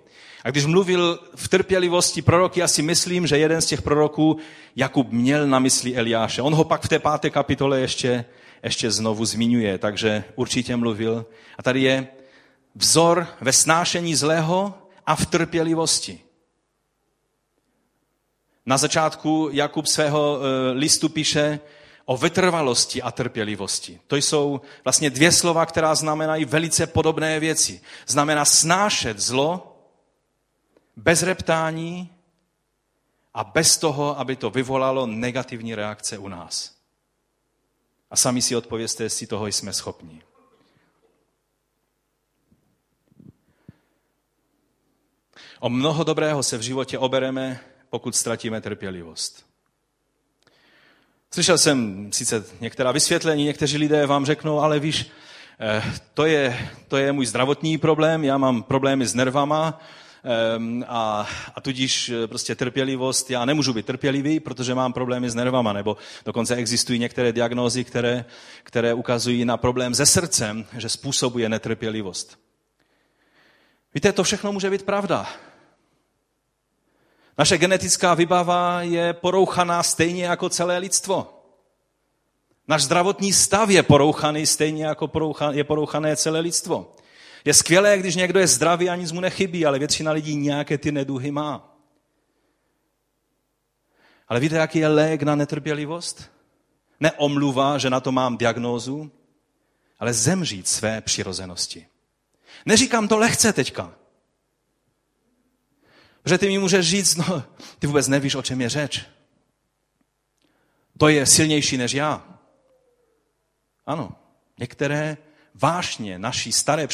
[0.43, 4.37] A když mluvil v trpělivosti proroky, já si myslím, že jeden z těch proroků
[4.75, 6.41] Jakub měl na mysli Eliáše.
[6.41, 8.25] On ho pak v té páté kapitole ještě
[8.63, 11.25] ještě znovu zmiňuje, takže určitě mluvil.
[11.57, 12.07] A tady je
[12.75, 14.73] vzor ve snášení zlého
[15.05, 16.19] a v trpělivosti.
[18.65, 21.59] Na začátku Jakub svého e, listu píše
[22.05, 23.99] o vytrvalosti a trpělivosti.
[24.07, 27.81] To jsou vlastně dvě slova, která znamenají velice podobné věci.
[28.07, 29.77] Znamená snášet zlo
[30.95, 32.09] bez reptání
[33.33, 36.80] a bez toho, aby to vyvolalo negativní reakce u nás.
[38.11, 40.21] A sami si odpověste, jestli toho jsme schopni.
[45.59, 49.45] O mnoho dobrého se v životě obereme, pokud ztratíme trpělivost.
[51.33, 55.11] Slyšel jsem sice některá vysvětlení, někteří lidé vám řeknou, ale víš,
[55.59, 59.81] eh, to je, to je můj zdravotní problém, já mám problémy s nervama,
[60.87, 65.73] a, a tudíž eh, prostě trpělivost, já nemůžu být trpělivý, protože mám problémy s nervama,
[65.73, 68.25] nebo dokonce existují některé diagnózy, které,
[68.63, 72.39] které ukazují na problém se srdcem, že způsobuje netrpělivost.
[73.93, 75.27] Víte, to všechno může být pravda.
[77.37, 81.43] Naše genetická vybava je porouchaná stejně jako celé lidstvo.
[82.67, 85.11] Náš zdravotní stav je porouchaný stejně jako
[85.51, 86.95] je porouchané celé lidstvo.
[87.45, 90.91] Je skvělé, když někdo je zdravý a nic mu nechybí, ale většina lidí nějaké ty
[90.91, 91.77] neduhy má.
[94.27, 96.31] Ale víte, jaký je lék na netrpělivost?
[96.99, 99.11] Neomluva, že na to mám diagnózu,
[99.99, 101.87] ale zemřít své přirozenosti.
[102.65, 103.93] Neříkám to lehce teďka.
[106.23, 107.43] Protože ty mi můžeš říct, no,
[107.79, 109.05] ty vůbec nevíš, o čem je řeč.
[110.97, 112.39] To je silnější než já.
[113.85, 114.15] Ano,
[114.59, 115.17] některé
[115.61, 116.87] vášně naší staré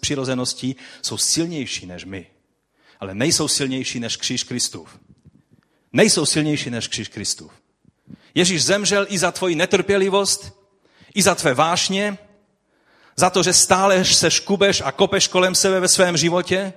[0.00, 2.26] přirozenosti jsou silnější než my.
[3.00, 4.98] Ale nejsou silnější než kříž Kristův.
[5.92, 7.52] Nejsou silnější než kříž Kristův.
[8.34, 10.52] Ježíš zemřel i za tvoji netrpělivost,
[11.14, 12.18] i za tvé vášně,
[13.16, 16.72] za to, že stále se škubeš a kopeš kolem sebe ve svém životě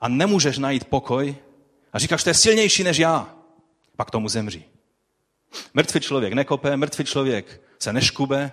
[0.00, 1.36] a nemůžeš najít pokoj
[1.92, 3.34] a říkáš, to je silnější než já,
[3.96, 4.64] pak tomu zemří.
[5.74, 8.52] Mrtvý člověk nekope, mrtvý člověk se neškube,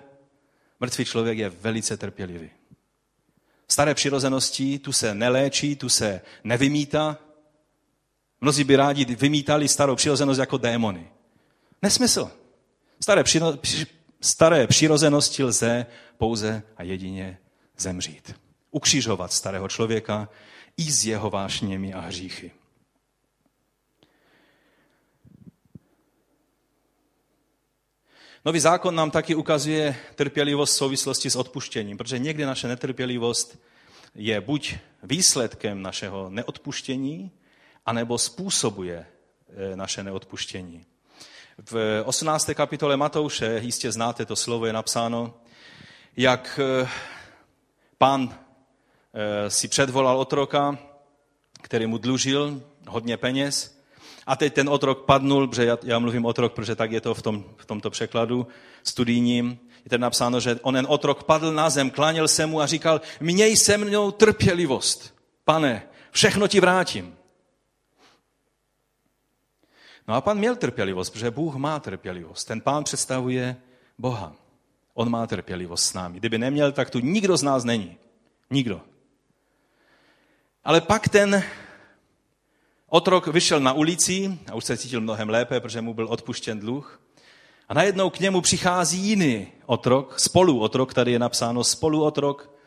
[0.79, 2.49] mrtvý člověk je velice trpělivý.
[3.67, 7.17] Staré přirozenosti tu se neléčí, tu se nevymítá.
[8.41, 11.07] Mnozí by rádi vymítali starou přirozenost jako démony.
[11.81, 12.31] Nesmysl.
[13.01, 13.53] Staré, přiro,
[14.21, 15.85] staré přirozenosti lze
[16.17, 17.37] pouze a jedině
[17.77, 18.35] zemřít.
[18.71, 20.29] Ukřižovat starého člověka
[20.77, 22.51] i s jeho vášněmi a hříchy.
[28.47, 33.59] Nový zákon nám taky ukazuje trpělivost v souvislosti s odpuštěním, protože někdy naše netrpělivost
[34.15, 37.31] je buď výsledkem našeho neodpuštění,
[37.85, 39.05] anebo způsobuje
[39.49, 40.85] eh, naše neodpuštění.
[41.71, 42.49] V 18.
[42.53, 45.33] kapitole Matouše, jistě znáte to slovo, je napsáno,
[46.17, 46.89] jak eh,
[47.97, 48.35] pán
[49.13, 50.77] eh, si předvolal otroka,
[51.61, 53.76] který mu dlužil hodně peněz
[54.27, 57.21] a teď ten otrok padnul, protože já, já mluvím otrok, protože tak je to v,
[57.21, 58.47] tom, v tomto překladu
[58.83, 59.59] studijním.
[59.85, 63.57] Je tady napsáno, že onen otrok padl na zem, kláněl se mu a říkal, měj
[63.57, 67.15] se mnou trpělivost, pane, všechno ti vrátím.
[70.07, 72.45] No a pan měl trpělivost, protože Bůh má trpělivost.
[72.45, 73.55] Ten pán představuje
[73.97, 74.35] Boha.
[74.93, 76.19] On má trpělivost s námi.
[76.19, 77.97] Kdyby neměl, tak tu nikdo z nás není.
[78.49, 78.81] Nikdo.
[80.63, 81.43] Ale pak ten
[82.89, 87.01] otrok vyšel na ulici a už se cítil mnohem lépe, protože mu byl odpuštěn dluh.
[87.69, 92.57] A najednou k němu přichází jiný otrok, spoluotrok, tady je napsáno spoluotrok.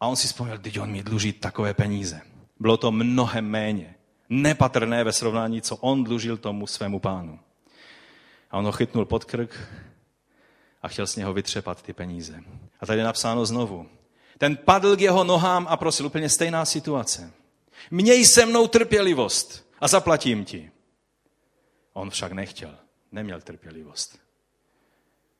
[0.00, 2.20] A on si vzpomněl, teď on mi dluží takové peníze.
[2.60, 3.94] Bylo to mnohem méně
[4.28, 7.40] nepatrné ve srovnání, co on dlužil tomu svému pánu.
[8.50, 9.58] A on ho chytnul pod krk
[10.82, 12.42] a chtěl z něho vytřepat ty peníze.
[12.80, 13.86] A tady je napsáno znovu.
[14.38, 17.32] Ten padl k jeho nohám a prosil úplně stejná situace.
[17.90, 20.70] Měj se mnou trpělivost a zaplatím ti.
[21.92, 22.78] On však nechtěl,
[23.12, 24.18] neměl trpělivost.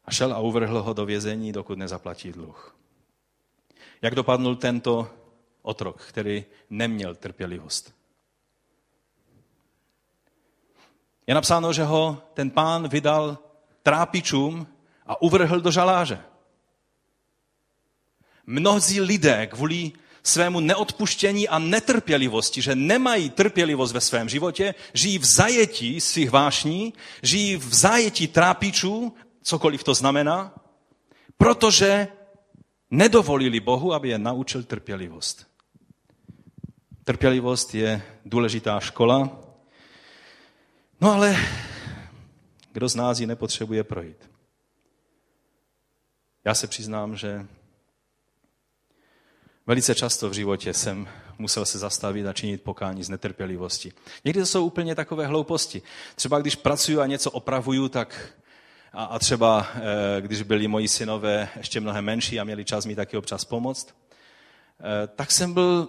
[0.05, 2.77] A šel a uvrhl ho do vězení, dokud nezaplatí dluh.
[4.03, 5.11] Jak dopadnul tento
[5.63, 7.99] otrok, který neměl trpělivost?
[11.29, 13.39] je napsáno, že ho ten pán vydal
[13.83, 14.67] trápičům
[15.07, 16.21] a uvrhl do žaláře.
[18.47, 25.25] Mnozí lidé kvůli svému neodpuštění a netrpělivosti, že nemají trpělivost ve svém životě, žijí v
[25.25, 30.55] zajetí svých vášní, žijí v zajetí trápičů, cokoliv to znamená,
[31.37, 32.09] protože
[32.91, 35.47] nedovolili Bohu, aby je naučil trpělivost.
[37.05, 39.49] Trpělivost je důležitá škola,
[41.01, 41.37] No ale
[42.73, 44.31] kdo z nás ji nepotřebuje projít?
[46.45, 47.47] Já se přiznám, že
[49.69, 53.93] velice často v životě jsem musel se zastavit a činit pokání z netrpělivosti.
[54.25, 55.83] Někdy to jsou úplně takové hlouposti.
[56.15, 58.33] Třeba když pracuju a něco opravuju, tak
[58.93, 62.95] a, a třeba e, když byli moji synové ještě mnohem menší a měli čas mi
[62.95, 65.89] taky občas pomoct, e, tak jsem byl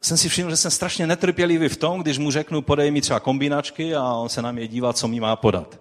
[0.00, 3.20] jsem si všiml, že jsem strašně netrpělivý v tom, když mu řeknu, podej mi třeba
[3.20, 5.80] kombinačky a on se na mě dívá, co mi má podat.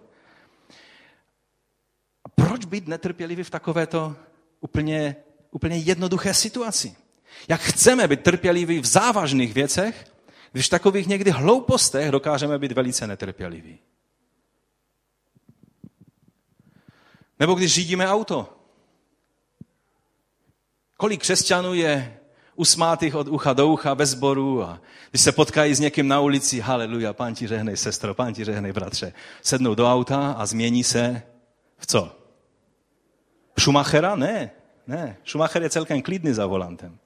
[2.24, 4.16] A proč být netrpělivý v takovéto
[4.62, 5.16] úplně,
[5.52, 7.05] úplně jednoduché situaci?
[7.48, 10.06] Jak chceme být trpěliví v závažných věcech,
[10.52, 13.80] když v takových někdy hloupostech dokážeme být velice netrpěliví?
[17.40, 18.58] Nebo když řídíme auto.
[20.98, 22.20] Kolik křesťanů je
[22.56, 26.60] usmátých od ucha do ucha, bez zboru a když se potkají s někým na ulici,
[26.60, 31.22] haleluja, pán ti řehnej, sestro, pán ti řehnej, bratře, sednou do auta a změní se
[31.78, 32.18] v co?
[33.60, 34.16] Schumachera?
[34.16, 34.52] Ne,
[34.88, 35.18] ne.
[35.26, 36.98] Schumacher je celkem klidný za volantem.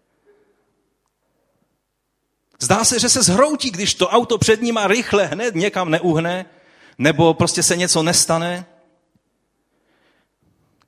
[2.61, 6.45] Zdá se, že se zhroutí, když to auto před ním a rychle hned někam neuhne,
[6.97, 8.65] nebo prostě se něco nestane.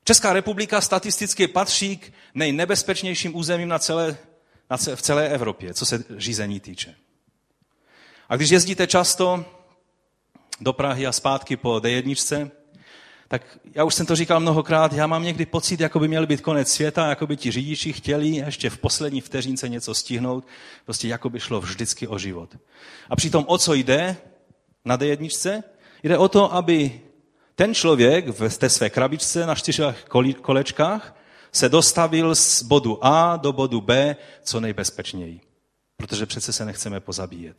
[0.04, 4.18] Česká republika statisticky patří k nejnebezpečnějším územím na celé
[4.96, 6.96] v celé Evropě, co se řízení týče.
[8.30, 9.46] A když jezdíte často
[10.62, 12.52] do Prahy a zpátky po D1,
[13.32, 16.42] tak já už jsem to říkal mnohokrát, já mám někdy pocit, jako by měl být
[16.42, 20.48] konec světa, jako by ti řidiči chtěli ještě v poslední vteřince něco stihnout,
[20.86, 22.58] prostě jako by šlo vždycky o život.
[23.10, 24.18] A přitom o co jde
[24.86, 25.64] na D1?
[26.04, 27.02] Jde o to, aby
[27.56, 30.06] ten člověk v té své krabičce na čtyřech
[30.42, 31.16] kolečkách
[31.52, 35.42] se dostavil z bodu A do bodu B co nejbezpečněji.
[35.98, 37.58] Protože přece se nechceme pozabíjet.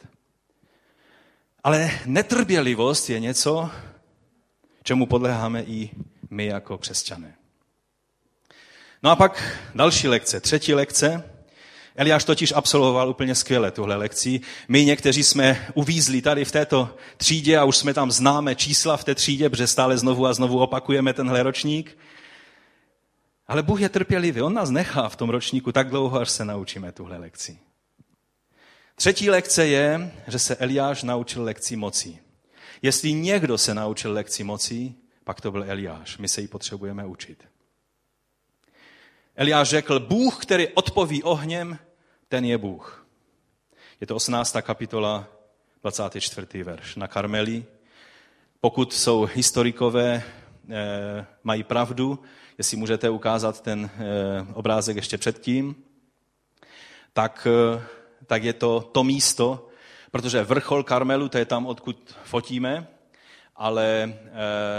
[1.65, 3.71] Ale netrpělivost je něco,
[4.83, 5.91] čemu podléháme i
[6.31, 7.35] my jako křesťané.
[9.03, 11.25] No a pak další lekce, třetí lekce.
[11.97, 14.41] Eliáš totiž absolvoval úplně skvěle tuhle lekci.
[14.69, 19.05] My někteří jsme uvízli tady v této třídě a už jsme tam známe čísla v
[19.05, 21.99] té třídě, protože stále znovu a znovu opakujeme tenhle ročník.
[23.47, 26.93] Ale Bůh je trpělivý, On nás nechá v tom ročníku tak dlouho, až se naučíme
[26.93, 27.59] tuhle lekci.
[28.95, 32.19] Třetí lekce je, že se Eliáš naučil lekci mocí.
[32.83, 36.19] Jestli někdo se naučil lekci mocí, pak to byl Eliáš.
[36.19, 37.45] My se ji potřebujeme učit.
[39.37, 41.79] Eliáš řekl, Bůh, který odpoví ohněm,
[42.29, 43.07] ten je Bůh.
[44.01, 44.57] Je to 18.
[44.63, 45.29] kapitola,
[45.83, 46.63] 24.
[46.63, 46.97] verš.
[46.97, 47.65] Na Karmeli,
[48.61, 50.23] pokud jsou historikové,
[50.71, 52.19] eh, mají pravdu,
[52.59, 54.01] jestli můžete ukázat ten eh,
[54.55, 55.75] obrázek ještě předtím,
[57.13, 57.83] tak, eh,
[58.27, 59.69] tak je to to místo,
[60.13, 62.87] protože vrchol Karmelu, to je tam, odkud fotíme,
[63.57, 64.13] ale e,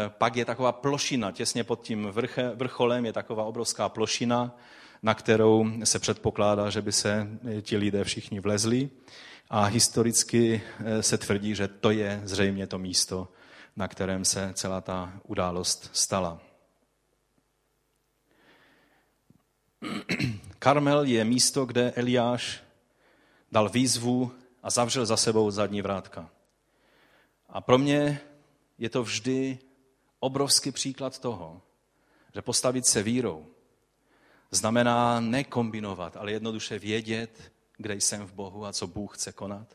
[0.10, 2.12] pak je taková plošina, těsně pod tím
[2.56, 4.58] vrcholem je taková obrovská plošina,
[5.04, 7.28] na kterou se předpokládá, že by se
[7.62, 8.90] ti lidé všichni vlezli.
[9.50, 10.62] A historicky
[11.02, 13.28] se tvrdí, že to je zřejmě to místo,
[13.76, 16.42] na kterém se celá ta událost stala.
[20.60, 22.64] Karmel je místo, kde Eliáš
[23.52, 24.32] dal výzvu
[24.64, 26.30] a zavřel za sebou zadní vrátka.
[27.50, 28.22] A pro mě
[28.78, 29.60] je to vždy
[30.20, 31.62] obrovský příklad toho,
[32.36, 33.48] že postavit se vírou
[34.52, 39.68] znamená nekombinovat, ale jednoduše vědět, kde jsem v Bohu a co Bůh chce konat.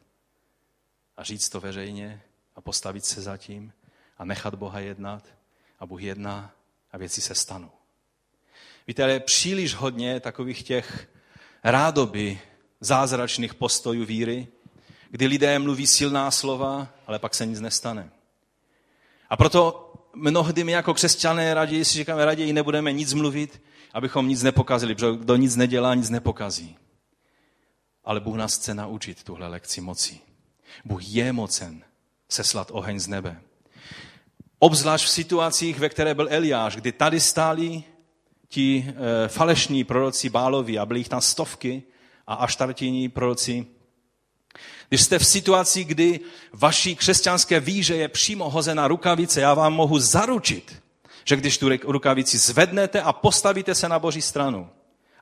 [1.17, 2.23] A říct to veřejně
[2.57, 3.73] a postavit se za tím
[4.19, 5.25] a nechat Boha jednat
[5.79, 6.53] a Bůh jedná
[6.93, 7.71] a věci se stanou.
[8.87, 11.09] Víte, ale je příliš hodně takových těch
[11.65, 12.41] rádoby
[12.81, 14.49] zázračných postojů víry,
[15.11, 18.11] kdy lidé mluví silná slova, ale pak se nic nestane.
[19.31, 23.63] A proto mnohdy my jako křesťané raději si říkáme, raději nebudeme nic mluvit,
[23.95, 26.77] abychom nic nepokazili, protože kdo nic nedělá, nic nepokazí.
[28.05, 30.21] Ale Bůh nás chce naučit tuhle lekci mocí.
[30.85, 31.83] Bůh je mocen
[32.29, 33.41] seslat oheň z nebe.
[34.59, 37.83] Obzvlášť v situacích, ve které byl Eliáš, kdy tady stáli
[38.49, 38.95] ti
[39.25, 41.83] e, falešní proroci Bálovi a byli jich tam stovky
[42.27, 43.67] a aštartíní proroci
[44.89, 46.21] když jste v situaci, kdy
[46.53, 50.83] vaší křesťanské víře je přímo hozena rukavice, já vám mohu zaručit,
[51.25, 54.69] že když tu rukavici zvednete a postavíte se na boží stranu,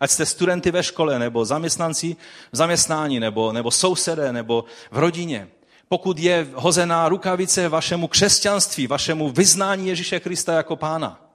[0.01, 2.17] ať jste studenty ve škole, nebo zaměstnanci
[2.53, 5.49] v zaměstnání, nebo, nebo sousedé, nebo v rodině,
[5.89, 11.31] pokud je hozená rukavice vašemu křesťanství, vašemu vyznání Ježíše Krista jako pána,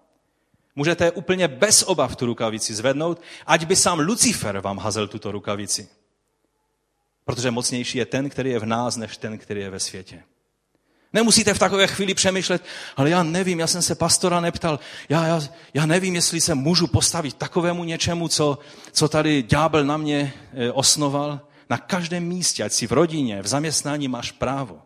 [0.75, 6.00] můžete úplně bez obav tu rukavici zvednout, ať by sám Lucifer vám hazel tuto rukavici.
[7.25, 10.23] Protože mocnější je ten, který je v nás, než ten, který je ve světě.
[11.13, 12.63] Nemusíte v takové chvíli přemýšlet,
[12.95, 15.41] ale já nevím, já jsem se pastora neptal, já, já,
[15.73, 18.59] já nevím, jestli se můžu postavit takovému něčemu, co,
[18.91, 21.41] co tady ďábel na mě e, osnoval.
[21.69, 24.81] Na každém místě, ať si v rodině, v zaměstnání máš právo.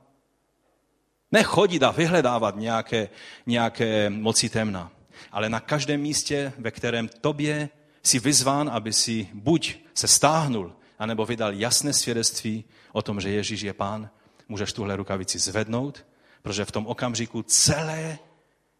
[1.31, 3.09] Nechodit a vyhledávat nějaké,
[3.45, 4.91] nějaké moci temna,
[5.31, 7.69] ale na každém místě, ve kterém tobě
[8.03, 13.61] si vyzván, aby si buď se stáhnul anebo vydal jasné svědectví o tom, že Ježíš
[13.61, 14.09] je pán,
[14.47, 16.05] můžeš tuhle rukavici zvednout,
[16.41, 18.19] protože v tom okamžiku celé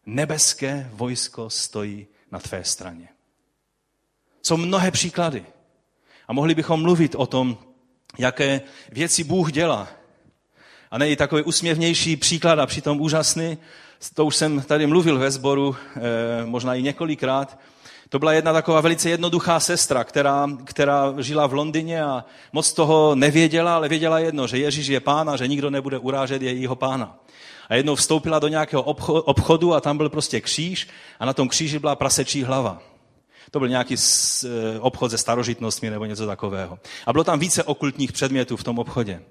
[0.06, 3.08] nebeské vojsko stojí na tvé straně.
[4.42, 5.46] Jsou mnohé příklady.
[6.28, 7.58] A mohli bychom mluvit o tom,
[8.18, 8.60] jaké
[8.92, 9.88] věci Bůh dělá.
[10.90, 13.58] A nej takový usměvnější příklad a přitom úžasný,
[14.14, 16.00] to už jsem tady mluvil ve sboru, eh,
[16.46, 17.58] možná i několikrát,
[18.08, 23.14] to byla jedna taková velice jednoduchá sestra, která, která žila v Londýně a moc toho
[23.14, 27.18] nevěděla, ale věděla jedno, že Ježíš je pán a že nikdo nebude urážet jejího pána.
[27.68, 30.88] A jednou vstoupila do nějakého obchodu a tam byl prostě kříž
[31.20, 32.82] a na tom kříži byla prasečí hlava.
[33.50, 36.78] To byl nějaký eh, obchod se starožitnostmi nebo něco takového.
[37.06, 39.22] A bylo tam více okultních předmětů v tom obchodě.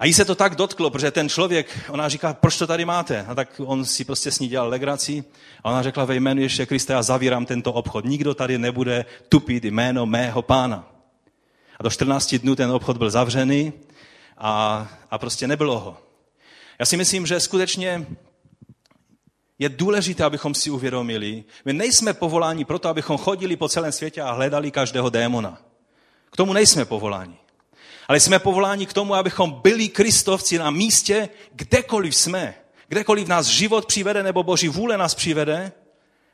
[0.00, 3.24] A jí se to tak dotklo, protože ten člověk, ona říká, proč to tady máte?
[3.28, 5.24] A tak on si prostě s ní dělal legraci.
[5.64, 8.04] A ona řekla, ve jménu ještě Krista, já zavírám tento obchod.
[8.04, 10.92] Nikdo tady nebude tupit jméno mého pána.
[11.78, 13.72] A do 14 dnů ten obchod byl zavřený
[14.38, 15.96] a, a prostě nebylo ho.
[16.78, 18.06] Já si myslím, že skutečně
[19.58, 24.32] je důležité, abychom si uvědomili, my nejsme povoláni proto, abychom chodili po celém světě a
[24.32, 25.62] hledali každého démona.
[26.30, 27.39] K tomu nejsme povoláni.
[28.10, 32.54] Ale jsme povoláni k tomu, abychom byli kristovci na místě, kdekoliv jsme.
[32.88, 35.72] Kdekoliv nás život přivede nebo Boží vůle nás přivede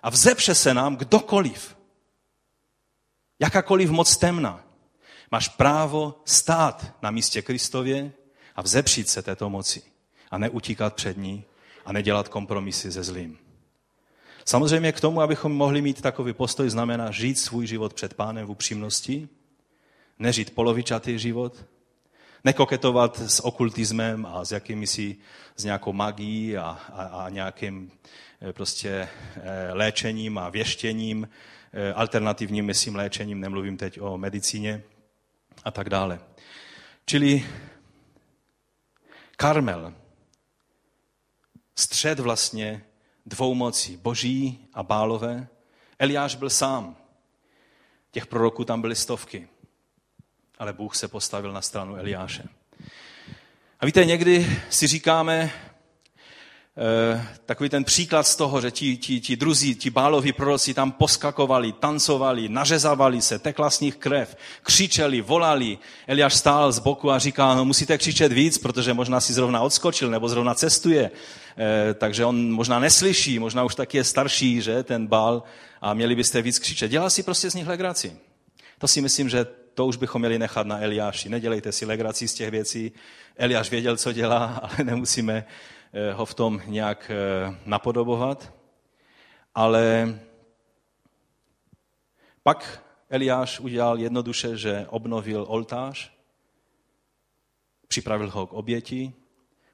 [0.02, 1.76] a vzepře se nám kdokoliv.
[3.40, 4.64] Jakákoliv moc temna.
[5.30, 8.12] Máš právo stát na místě Kristově
[8.54, 9.82] a vzepřít se této moci
[10.30, 11.44] a neutíkat před ní
[11.84, 13.38] a nedělat kompromisy se zlým.
[14.44, 18.50] Samozřejmě k tomu, abychom mohli mít takový postoj, znamená žít svůj život před pánem v
[18.50, 19.28] upřímnosti,
[20.18, 21.64] nežít polovičatý život,
[22.44, 25.16] nekoketovat s okultismem a s jakými si,
[25.56, 27.90] s nějakou magií a, a, a nějakým
[28.40, 31.28] eh, prostě eh, léčením a věštěním,
[31.72, 34.82] eh, alternativním, myslím, léčením, nemluvím teď o medicíně
[35.64, 36.20] a tak dále.
[37.06, 37.46] Čili
[39.36, 39.94] Karmel,
[41.76, 42.84] střed vlastně
[43.26, 45.48] dvou mocí, boží a bálové.
[45.98, 46.96] Eliáš byl sám.
[48.10, 49.48] Těch proroků tam byly stovky.
[50.58, 52.44] Ale Bůh se postavil na stranu Eliáše.
[53.80, 55.52] A víte, někdy si říkáme,
[56.78, 60.92] Eh, takový ten příklad z toho, že ti, ti, ti druzí, ti báloví proroci tam
[60.92, 65.78] poskakovali, tancovali, nařezávali se, tekla z nich krev, křičeli, volali.
[66.06, 70.10] Eliáš stál z boku a říká, no musíte křičet víc, protože možná si zrovna odskočil
[70.10, 71.10] nebo zrovna cestuje,
[71.58, 75.42] e, takže on možná neslyší, možná už taky je starší, že, ten bál
[75.80, 76.90] a měli byste víc křičet.
[76.90, 78.16] Dělá si prostě z nich legraci.
[78.78, 79.46] To si myslím, že
[79.76, 81.28] to už bychom měli nechat na Eliáši.
[81.28, 82.92] Nedělejte si legraci z těch věcí.
[83.36, 85.44] Eliáš věděl, co dělá, ale nemusíme
[85.92, 88.52] Eh, ho v tom nějak eh, napodobovat.
[89.54, 90.14] Ale
[92.42, 96.12] pak Eliáš udělal jednoduše, že obnovil oltář,
[97.88, 99.12] připravil ho k oběti,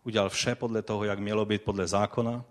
[0.05, 2.45] udělal vše podle toho, jak mělo být podle zákona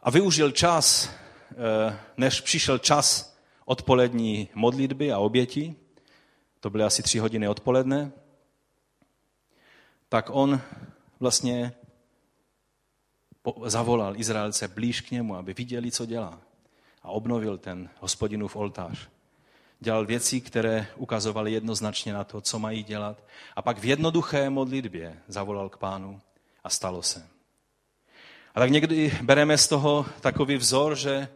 [0.00, 1.10] a využil čas,
[1.50, 5.74] eh, než přišel čas odpolední modlitby a oběti,
[6.60, 8.12] to byly asi tři hodiny odpoledne,
[10.08, 10.60] tak on
[11.20, 11.72] vlastně
[13.64, 16.40] zavolal Izraelce blíž k němu, aby viděli, co dělá.
[17.02, 19.08] A obnovil ten hospodinův oltář.
[19.80, 23.24] Dělal věci, které ukazovaly jednoznačně na to, co mají dělat.
[23.56, 26.20] A pak v jednoduché modlitbě zavolal k pánu
[26.64, 27.26] a stalo se.
[28.54, 31.28] A tak někdy bereme z toho takový vzor, že,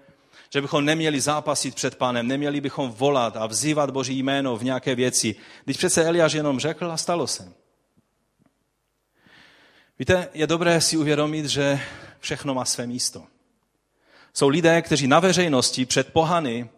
[0.55, 4.95] že bychom neměli zápasit před pánem, neměli bychom volat a vzývat Boží jméno v nějaké
[4.95, 5.35] věci.
[5.65, 7.53] Když přece Eliáš jenom řekl a stalo se.
[9.99, 11.81] Víte, je dobré si uvědomit, že
[12.21, 13.25] všechno má své místo.
[14.35, 16.69] Jsou lidé, kteří na veřejnosti před pohany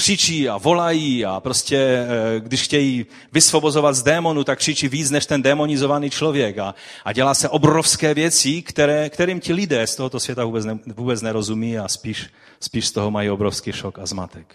[0.00, 5.26] křičí a volají a prostě, eh, když chtějí vysvobozovat z démonu, tak křičí víc než
[5.26, 6.74] ten demonizovaný člověk a,
[7.04, 11.22] a dělá se obrovské věci, které, kterým ti lidé z tohoto světa vůbec, ne, vůbec
[11.22, 12.26] nerozumí a spíš,
[12.60, 14.54] spíš z toho mají obrovský šok a zmatek.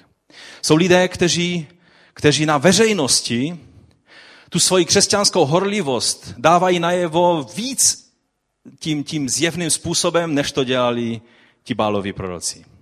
[0.61, 1.67] Jsou lidé, kteří,
[2.13, 3.59] kteří na veřejnosti
[4.49, 8.09] tu svoji křesťanskou horlivost dávají najevo víc
[8.79, 11.21] tím, tím zjevným způsobem, než to dělali
[11.63, 12.74] ti báloví proroci.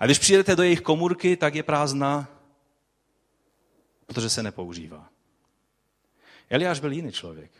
[0.00, 2.28] A když přijdete do jejich komůrky, tak je prázdná,
[4.06, 5.08] protože se nepoužívá.
[6.50, 7.50] Eliáš byl jiný člověk.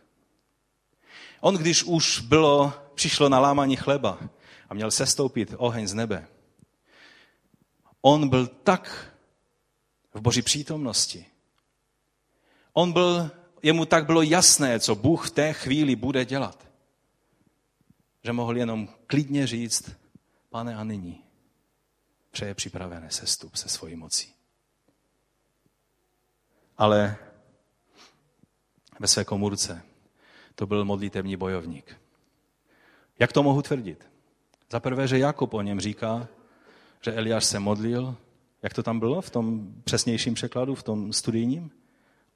[1.41, 4.19] On, když už bylo, přišlo na lámaní chleba
[4.69, 6.29] a měl sestoupit oheň z nebe,
[8.01, 9.15] on byl tak
[10.15, 11.27] v boží přítomnosti,
[12.73, 13.31] On byl,
[13.63, 16.69] jemu tak bylo jasné, co Bůh v té chvíli bude dělat,
[18.25, 19.91] že mohl jenom klidně říct,
[20.51, 21.25] pane a nyní,
[22.31, 24.35] přeje připravené sestup se svojí mocí.
[26.79, 27.17] Ale
[29.01, 29.83] ve své komůrce
[30.55, 31.97] to byl modlitevní bojovník.
[33.19, 34.07] Jak to mohu tvrdit?
[34.71, 36.29] Za prvé, že Jakob o něm říká,
[37.01, 38.17] že Eliáš se modlil,
[38.63, 41.71] jak to tam bylo v tom přesnějším překladu, v tom studijním?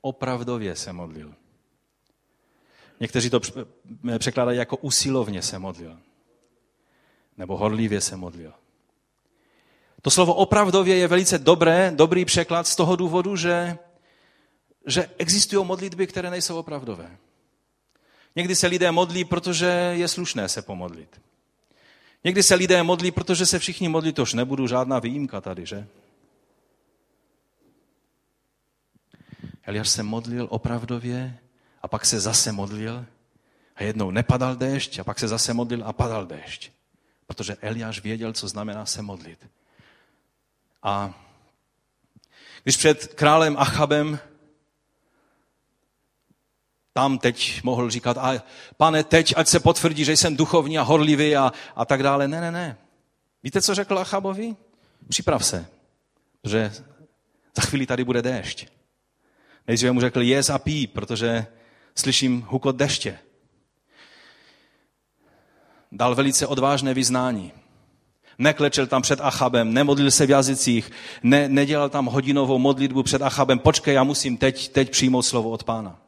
[0.04, 1.34] opravdově se modlil.
[3.00, 3.40] Někteří to
[4.18, 5.98] překládají jako usilovně se modlil.
[7.36, 8.52] Nebo horlivě se modlil.
[10.04, 13.78] To slovo opravdově je velice dobré, dobrý překlad z toho důvodu, že,
[14.86, 17.16] že existují modlitby, které nejsou opravdové.
[18.36, 21.20] Někdy se lidé modlí, protože je slušné se pomodlit.
[22.24, 25.86] Někdy se lidé modlí, protože se všichni modlí, tož nebudu žádná výjimka tady, že?
[29.62, 31.38] Eliáš se modlil opravdově
[31.82, 33.06] a pak se zase modlil
[33.76, 36.70] a jednou nepadal déšť a pak se zase modlil a padal déšť.
[37.26, 39.48] Protože Eliáš věděl, co znamená se modlit.
[40.84, 41.14] A
[42.62, 44.18] když před králem Achabem
[46.92, 48.42] tam teď mohl říkat, a
[48.76, 52.28] pane, teď ať se potvrdí, že jsem duchovní a horlivý a, a tak dále.
[52.28, 52.76] Ne, ne, ne.
[53.42, 54.56] Víte, co řekl Achabovi?
[55.08, 55.66] Připrav se,
[56.44, 56.72] že
[57.56, 58.66] za chvíli tady bude déšť.
[59.66, 61.46] Nejdříve mu řekl, jez a pí, protože
[61.94, 63.18] slyším hukot deště.
[65.92, 67.52] Dal velice odvážné vyznání.
[68.38, 70.90] Neklečel tam před Achabem, nemodlil se v jazycích,
[71.22, 73.58] ne, nedělal tam hodinovou modlitbu před Achabem.
[73.58, 76.00] Počkej, já musím teď, teď přijmout slovo od pána.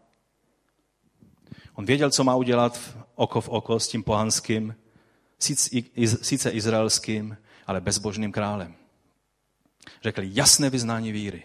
[1.75, 2.81] On věděl, co má udělat
[3.15, 4.75] oko v oko s tím pohanským,
[6.23, 8.75] sice izraelským, ale bezbožným králem.
[10.03, 11.43] Řekl jasné vyznání víry.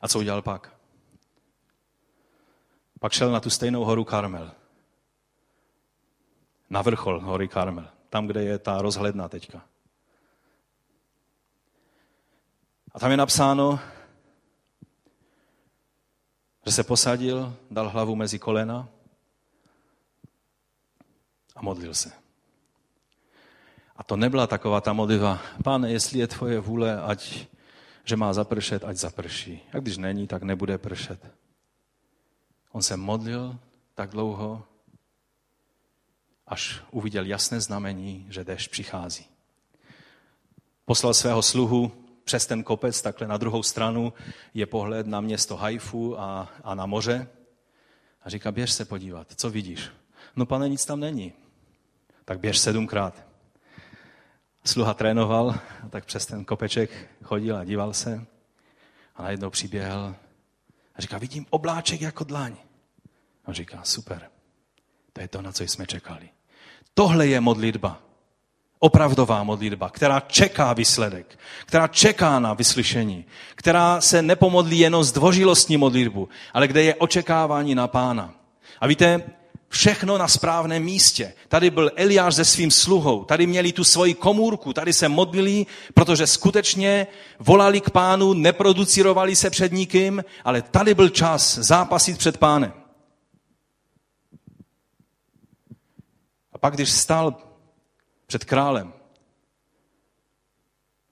[0.00, 0.76] A co udělal pak?
[3.00, 4.52] Pak šel na tu stejnou horu Karmel.
[6.70, 7.88] Na vrchol hory Karmel.
[8.16, 9.60] Tam, kde je ta rozhledna teďka.
[12.92, 13.80] A tam je napsáno,
[16.66, 18.88] že se posadil, dal hlavu mezi kolena
[21.56, 22.12] a modlil se.
[23.96, 27.46] A to nebyla taková ta modlitba, pane, jestli je tvoje vůle, ať,
[28.04, 29.60] že má zapršet, ať zaprší.
[29.72, 31.20] A když není, tak nebude pršet.
[32.72, 33.58] On se modlil
[33.94, 34.64] tak dlouho,
[36.46, 39.26] až uviděl jasné znamení, že déšť přichází.
[40.84, 41.92] Poslal svého sluhu
[42.24, 44.12] přes ten kopec, takhle na druhou stranu
[44.54, 47.28] je pohled na město Haifu a, a na moře.
[48.22, 49.90] A říká, běž se podívat, co vidíš?
[50.36, 51.32] No pane, nic tam není.
[52.24, 53.26] Tak běž sedmkrát.
[54.64, 58.26] Sluha trénoval, tak přes ten kopeček chodil a díval se.
[59.16, 60.14] A najednou přiběhl
[60.94, 62.56] a říká, vidím obláček jako dlaň.
[63.44, 64.30] A říká, super,
[65.12, 66.35] to je to, na co jsme čekali.
[66.98, 67.98] Tohle je modlitba.
[68.78, 73.24] Opravdová modlitba, která čeká výsledek, která čeká na vyslyšení,
[73.54, 78.34] která se nepomodlí jenom zdvořilostní modlitbu, ale kde je očekávání na pána.
[78.80, 79.22] A víte,
[79.68, 81.32] všechno na správném místě.
[81.48, 86.26] Tady byl Eliáš se svým sluhou, tady měli tu svoji komůrku, tady se modlili, protože
[86.26, 87.06] skutečně
[87.38, 92.85] volali k pánu, neproducirovali se před nikým, ale tady byl čas zápasit před pánem.
[96.56, 97.36] A pak, když stál
[98.26, 98.92] před králem,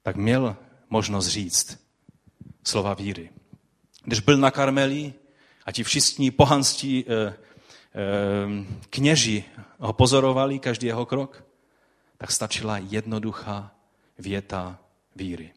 [0.03, 0.57] tak měl
[0.89, 1.87] možnost říct
[2.63, 3.29] slova víry.
[4.03, 5.13] Když byl na Karmeli
[5.65, 7.35] a ti všichni pohanstí eh, eh,
[8.89, 9.43] kněži
[9.79, 11.43] ho pozorovali, každý jeho krok,
[12.17, 13.75] tak stačila jednoduchá
[14.17, 14.79] věta
[15.15, 15.53] víry.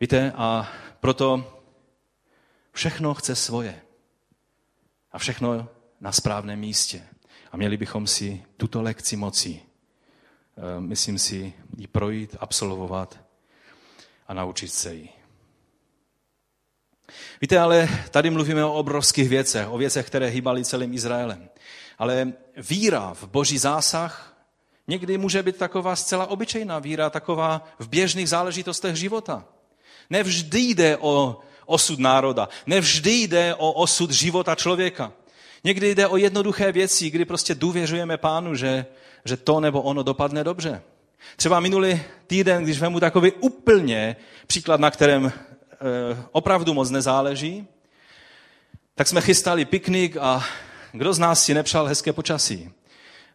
[0.00, 1.60] Víte, a proto
[2.72, 3.82] všechno chce svoje.
[5.12, 5.68] A všechno
[6.00, 7.08] na správném místě.
[7.52, 13.20] A měli bychom si tuto lekci moci, eh, myslím si, ji projít, absolvovat
[14.28, 15.08] a naučit se ji.
[17.40, 21.48] Víte, ale tady mluvíme o obrovských věcech, o věcech, které hýbaly celým Izraelem.
[21.98, 24.36] Ale víra v boží zásah
[24.88, 29.44] někdy může být taková zcela obyčejná víra, taková v běžných záležitostech života.
[30.10, 35.12] Nevždy jde o osud národa, nevždy jde o osud života člověka.
[35.64, 38.86] Někdy jde o jednoduché věci, kdy prostě důvěřujeme pánu, že,
[39.24, 40.82] že to nebo ono dopadne dobře.
[41.36, 45.32] Třeba minulý týden, když vemu takový úplně příklad, na kterém e,
[46.32, 47.66] opravdu moc nezáleží,
[48.94, 50.44] tak jsme chystali piknik a
[50.92, 52.70] kdo z nás si nepřál hezké počasí?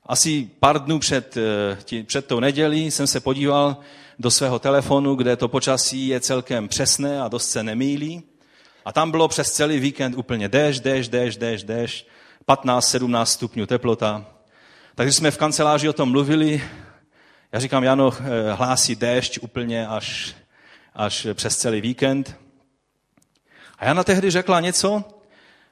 [0.06, 3.78] Asi pár dnů před, e, před tou nedělí jsem se podíval
[4.20, 8.24] do svého telefonu, kde to počasí je celkem přesné a dost se nemýlí.
[8.86, 12.08] A tam bylo přes celý víkend úplně déšť, déšť, déšť, déšť, déšť,
[12.48, 14.26] 15-17 stupňů teplota.
[14.96, 16.64] Takže jsme v kanceláři o tom mluvili.
[17.52, 20.36] Já říkám, Jano eh, hlásí déšť úplně až,
[20.96, 22.36] až přes celý víkend.
[23.80, 25.04] A Jana tehdy řekla něco,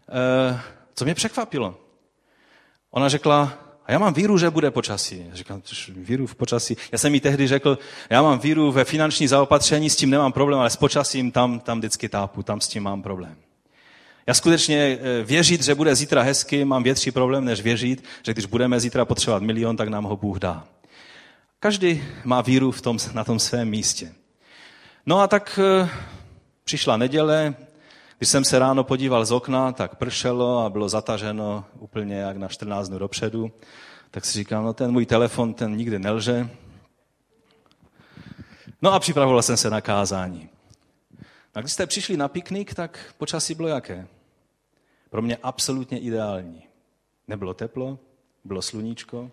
[0.09, 0.59] eh,
[0.95, 1.75] co mě překvapilo.
[2.91, 3.53] Ona řekla,
[3.85, 5.29] a já mám víru, že bude počasí.
[5.33, 5.61] Říkám,
[5.95, 6.77] víru v počasí.
[6.91, 7.77] Já jsem jí tehdy řekl,
[8.09, 11.79] já mám víru ve finanční zaopatření, s tím nemám problém, ale s počasím tam, tam
[11.79, 13.35] vždycky tápu, tam s tím mám problém.
[14.31, 18.45] Já skutečně eh, věřit, že bude zítra hezky, mám větší problém, než věřit, že když
[18.45, 20.63] budeme zítra potřebovat milion, tak nám ho Bůh dá.
[21.59, 24.13] Každý má víru v tom, na tom svém místě.
[25.05, 25.89] No a tak e,
[26.63, 27.55] přišla neděle,
[28.17, 32.47] když jsem se ráno podíval z okna, tak pršelo a bylo zataženo úplně jak na
[32.47, 33.51] 14 dnů dopředu.
[34.11, 36.49] Tak si říkám, no ten můj telefon, ten nikdy nelže.
[38.81, 40.49] No a připravoval jsem se na kázání.
[41.55, 44.07] A když jste přišli na piknik, tak počasí bylo jaké?
[45.11, 46.63] Pro mě absolutně ideální.
[47.27, 47.99] Nebylo teplo,
[48.43, 49.31] bylo sluníčko.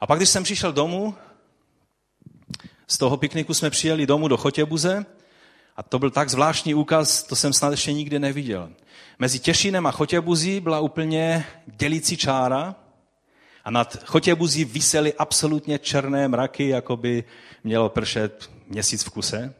[0.00, 1.14] A pak, když jsem přišel domů,
[2.86, 5.06] z toho pikniku jsme přijeli domů do Chotěbuze
[5.76, 8.70] A to byl tak zvláštní úkaz, to jsem snad ještě nikdy neviděl.
[9.18, 12.74] Mezi Těšinem a Chotěbuzí byla úplně dělící čára
[13.64, 17.24] a nad Chotěbuzí vysely absolutně černé mraky, jako by
[17.64, 19.54] mělo pršet měsíc v kuse.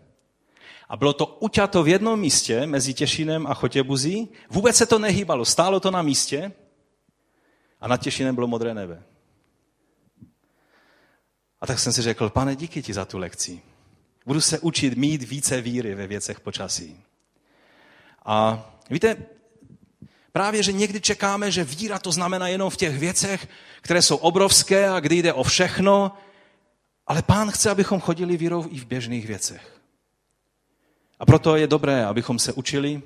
[0.90, 4.28] A bylo to uťato v jednom místě mezi Těšinem a Chotěbuzí.
[4.50, 6.52] Vůbec se to nehýbalo, stálo to na místě
[7.80, 9.02] a nad Těšinem bylo modré nebe.
[11.60, 13.62] A tak jsem si řekl, pane, díky ti za tu lekci.
[14.26, 17.00] Budu se učit mít více víry ve věcech počasí.
[18.24, 19.16] A víte,
[20.32, 23.48] právě, že někdy čekáme, že víra to znamená jenom v těch věcech,
[23.80, 26.12] které jsou obrovské a kdy jde o všechno,
[27.06, 29.79] ale pán chce, abychom chodili vírou i v běžných věcech.
[31.20, 33.02] A proto je dobré, abychom se učili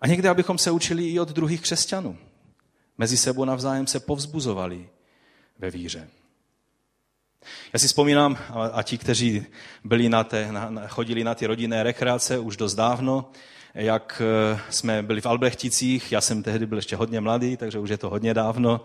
[0.00, 2.18] a někdy, abychom se učili i od druhých křesťanů.
[2.98, 4.88] Mezi sebou navzájem se povzbuzovali
[5.58, 6.08] ve víře.
[7.72, 8.38] Já si vzpomínám,
[8.72, 9.46] a ti, kteří
[9.84, 13.30] byli na té, na, chodili na ty rodinné rekreace už dost dávno,
[13.74, 17.90] jak eh, jsme byli v Albrechticích, já jsem tehdy byl ještě hodně mladý, takže už
[17.90, 18.84] je to hodně dávno.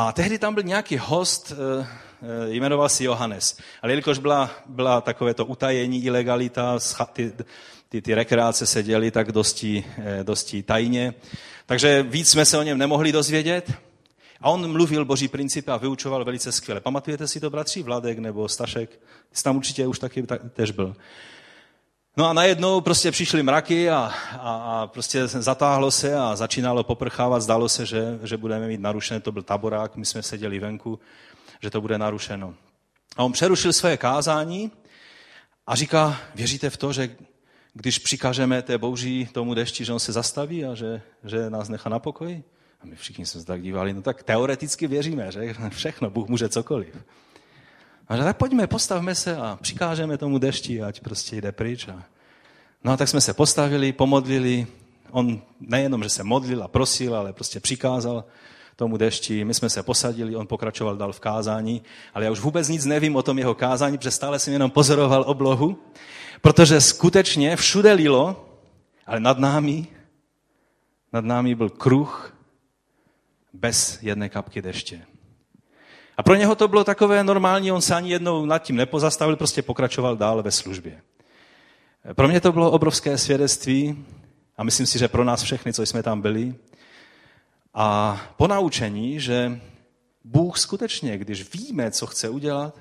[0.00, 1.86] A tehdy tam byl nějaký host, eh,
[2.22, 3.58] eh, jmenoval se Johannes.
[3.82, 6.78] Ale jelikož byla, byla takové to utajení, ilegalita,
[7.12, 7.32] ty,
[7.88, 9.84] ty, ty rekreace se děly tak dosti,
[10.22, 11.14] dosti tajně,
[11.66, 13.72] takže víc jsme se o něm nemohli dozvědět.
[14.40, 16.80] A on mluvil boží principy a vyučoval velice skvěle.
[16.80, 19.00] Pamatujete si to, bratři Vladek nebo Stašek?
[19.32, 20.96] Jsi tam určitě už taky tak, tež byl.
[22.18, 27.42] No a najednou prostě přišly mraky a, a, a prostě zatáhlo se a začínalo poprchávat.
[27.42, 30.98] Zdálo se, že, že budeme mít narušené, to byl taborák, my jsme seděli venku,
[31.62, 32.54] že to bude narušeno.
[33.16, 34.70] A on přerušil své kázání
[35.66, 37.16] a říká, věříte v to, že
[37.74, 41.90] když přikážeme té bouří tomu dešti, že on se zastaví a že, že nás nechá
[41.90, 42.44] na pokoji?
[42.80, 46.48] A my všichni jsme se tak dívali, no tak teoreticky věříme, že všechno, Bůh může
[46.48, 46.96] cokoliv.
[48.08, 51.88] A že tak pojďme, postavme se a přikážeme tomu dešti, ať prostě jde pryč.
[51.88, 52.02] A...
[52.84, 54.66] No a tak jsme se postavili, pomodlili.
[55.10, 58.24] On nejenom, že se modlil a prosil, ale prostě přikázal
[58.76, 59.44] tomu dešti.
[59.44, 61.82] My jsme se posadili, on pokračoval dál v kázání,
[62.14, 65.24] ale já už vůbec nic nevím o tom jeho kázání, protože stále jsem jenom pozoroval
[65.26, 65.78] oblohu,
[66.40, 68.48] protože skutečně všude lilo,
[69.06, 69.86] ale nad námi,
[71.12, 72.36] nad námi byl kruh
[73.52, 75.02] bez jedné kapky deště.
[76.18, 79.62] A pro něho to bylo takové normální, on se ani jednou nad tím nepozastavil, prostě
[79.62, 81.02] pokračoval dál ve službě.
[82.14, 84.04] Pro mě to bylo obrovské svědectví
[84.56, 86.54] a myslím si, že pro nás všechny, co jsme tam byli.
[87.74, 89.60] A ponaučení, že
[90.24, 92.78] Bůh skutečně, když víme, co chce udělat,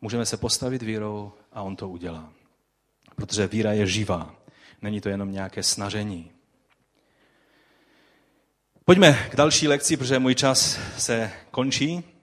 [0.00, 2.32] můžeme se postavit vírou a on to udělá.
[3.16, 4.34] Protože víra je živá.
[4.82, 6.30] Není to jenom nějaké snažení.
[8.84, 12.15] Pojďme k další lekci, protože můj čas se končí.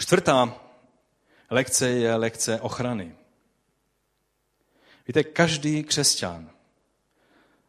[0.00, 0.54] Čtvrtá
[1.50, 3.14] lekce je lekce ochrany.
[5.08, 6.50] Víte, každý křesťan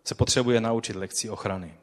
[0.03, 1.77] se potřebuje naučit lekci ochrany.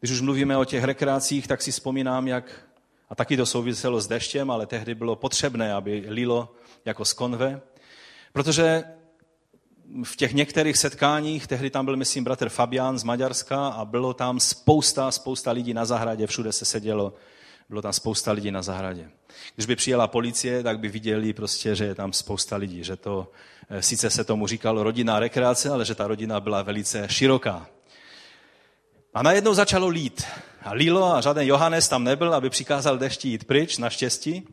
[0.00, 2.68] Když už mluvíme o těch rekreacích, tak si vzpomínám, jak,
[3.08, 6.54] a taky to souviselo s deštěm, ale tehdy bylo potřebné, aby lilo
[6.84, 7.60] jako z konve,
[8.32, 8.84] protože
[10.04, 14.40] v těch některých setkáních, tehdy tam byl, myslím, bratr Fabián z Maďarska a bylo tam
[14.40, 17.12] spousta, spousta lidí na zahradě, všude se sedělo,
[17.68, 19.10] bylo tam spousta lidí na zahradě.
[19.54, 23.30] Když by přijela policie, tak by viděli prostě, že je tam spousta lidí, že to,
[23.70, 27.66] eh, sice se tomu říkalo rodinná rekreace, ale že ta rodina byla velice široká.
[29.14, 30.24] A najednou začalo lít.
[30.62, 34.48] A lílo a žádný Johannes tam nebyl, aby přikázal dešti jít pryč, naštěstí.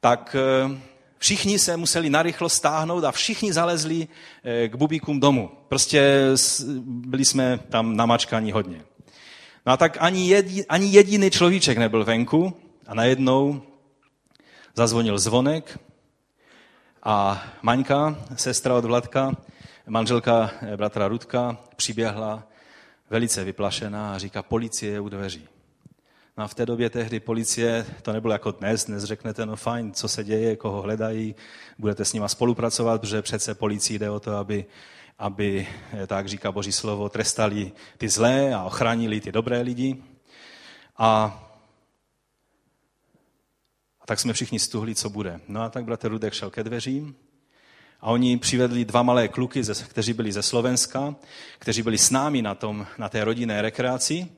[0.00, 0.78] Tak eh,
[1.18, 4.08] Všichni se museli narychlo stáhnout a všichni zalezli
[4.44, 5.50] eh, k bubíkům domů.
[5.68, 6.30] Prostě
[6.84, 8.84] byli jsme tam namačkaní hodně.
[9.68, 12.56] No a tak ani, jedi, ani jediný človíček nebyl venku
[12.86, 13.62] a najednou
[14.74, 15.78] zazvonil zvonek
[17.02, 19.36] a Maňka, sestra od Vladka,
[19.86, 22.48] manželka eh, bratra Rudka, přiběhla
[23.10, 25.48] velice vyplašená a říká, policie je u dveří.
[26.36, 29.92] No a v té době tehdy policie, to nebylo jako dnes, dnes řeknete, no fajn,
[29.92, 31.34] co se děje, koho hledají,
[31.78, 34.64] budete s nima spolupracovat, protože přece policii jde o to, aby,
[35.18, 39.96] aby, eh, tak říká Boží slovo, trestali ty zlé a ochránili ty dobré lidi.
[40.96, 41.40] A,
[44.00, 45.40] a tak jsme všichni stuhli, co bude.
[45.48, 47.16] No a tak bratr Rudek šel ke dveřím
[48.00, 51.14] a oni přivedli dva malé kluky, kteří byli ze Slovenska,
[51.58, 54.28] kteří byli s námi na, tom, na té rodinné rekreaci.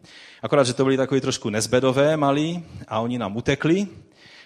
[0.43, 3.89] Akorát, že to byli takový trošku nezbedové malí a oni nám utekli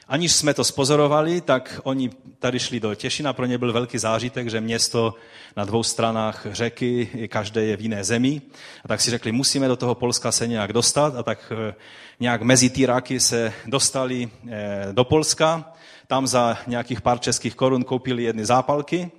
[0.09, 4.51] aniž jsme to spozorovali, tak oni tady šli do Těšina, pro ně byl velký zážitek,
[4.51, 5.15] že město
[5.57, 8.43] na dvou stranách řeky, každé je v jiné zemi.
[8.85, 11.75] A tak si řekli, musíme do toho Polska se nějak dostat a tak eh,
[12.21, 15.73] nějak mezi týraky se dostali eh, do Polska.
[16.07, 19.11] Tam za nějakých pár českých korun koupili jedny zápalky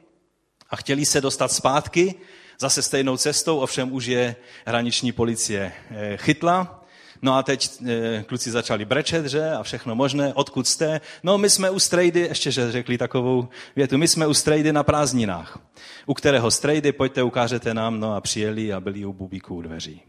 [0.69, 2.15] a chtěli se dostat zpátky,
[2.59, 6.84] zase stejnou cestou, ovšem už je hraniční policie eh, chytla
[7.25, 11.01] No a teď e, kluci začali brečet, že, a všechno možné, odkud jste?
[11.23, 14.83] No my jsme u strejdy, ještě že řekli takovou větu, my jsme u strejdy na
[14.83, 15.59] prázdninách.
[16.05, 20.01] U kterého strejdy, pojďte, ukážete nám, no a přijeli a byli u bubíků u dveří.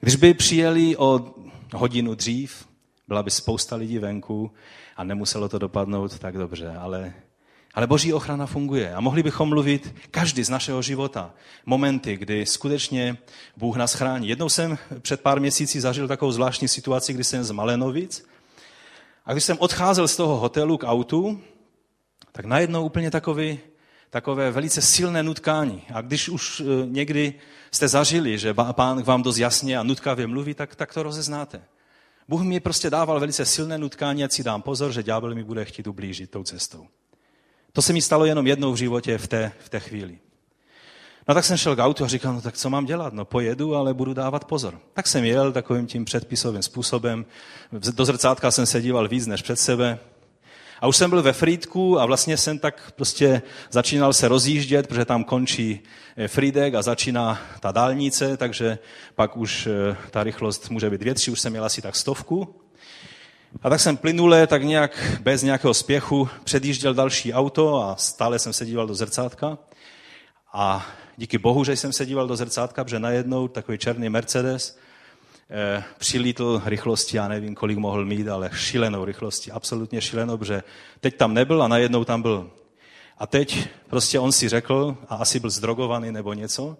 [0.00, 1.34] Když by přijeli o
[1.74, 2.66] hodinu dřív,
[3.08, 4.50] byla by spousta lidí venku
[4.96, 7.12] a nemuselo to dopadnout tak dobře, ale
[7.74, 11.34] ale boží ochrana funguje a mohli bychom mluvit každý z našeho života.
[11.66, 13.16] Momenty, kdy skutečně
[13.56, 14.28] Bůh nás chrání.
[14.28, 18.26] Jednou jsem před pár měsíci zažil takovou zvláštní situaci, kdy jsem z Malenovic
[19.24, 21.40] a když jsem odcházel z toho hotelu k autu,
[22.32, 23.58] tak najednou úplně takový,
[24.10, 25.82] takové velice silné nutkání.
[25.94, 27.34] A když už e, někdy
[27.70, 31.62] jste zažili, že pán k vám dost jasně a nutkavě mluví, tak, tak to rozeznáte.
[32.28, 35.64] Bůh mi prostě dával velice silné nutkání, ať si dám pozor, že ďábel mi bude
[35.64, 36.86] chtít ublížit tou cestou.
[37.72, 40.18] To se mi stalo jenom jednou v životě v té, v té chvíli.
[41.28, 43.12] No tak jsem šel k autu a říkal, no tak co mám dělat?
[43.12, 44.80] No pojedu, ale budu dávat pozor.
[44.94, 47.26] Tak jsem jel takovým tím předpisovým způsobem.
[47.72, 49.98] Do zrcátka jsem se díval víc než před sebe.
[50.80, 55.04] A už jsem byl ve Frýdku a vlastně jsem tak prostě začínal se rozjíždět, protože
[55.04, 55.80] tam končí
[56.16, 58.78] eh, Frýdek a začíná ta dálnice, takže
[59.14, 62.54] pak už eh, ta rychlost může být větší, už jsem měl asi tak stovku.
[63.62, 68.52] A tak jsem plynule, tak nějak bez nějakého spěchu předjížděl další auto a stále jsem
[68.52, 69.58] se díval do zrcátka.
[70.52, 70.86] A
[71.16, 74.78] díky bohu, že jsem se díval do zrcátka, protože najednou takový černý Mercedes
[75.50, 80.62] eh, přilítl rychlosti, já nevím, kolik mohl mít, ale šílenou rychlosti, absolutně šílenou, protože
[81.00, 82.50] teď tam nebyl a najednou tam byl.
[83.18, 86.76] A teď prostě on si řekl, a asi byl zdrogovaný nebo něco,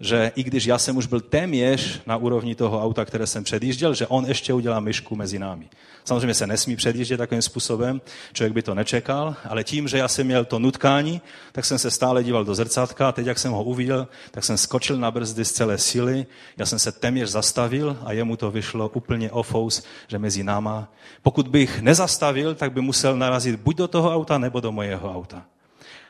[0.00, 3.94] že i když já jsem už byl téměř na úrovni toho auta, které jsem předjížděl,
[3.94, 5.68] že on ještě udělá myšku mezi námi.
[6.04, 8.00] Samozřejmě se nesmí předjíždět takovým způsobem,
[8.32, 11.20] člověk by to nečekal, ale tím, že já jsem měl to nutkání,
[11.52, 14.58] tak jsem se stále díval do zrcátka a teď, jak jsem ho uviděl, tak jsem
[14.58, 16.26] skočil na brzdy z celé síly,
[16.56, 20.92] já jsem se téměř zastavil a jemu to vyšlo úplně ofous, že mezi náma.
[21.22, 25.42] Pokud bych nezastavil, tak by musel narazit buď do toho auta, nebo do mojeho auta.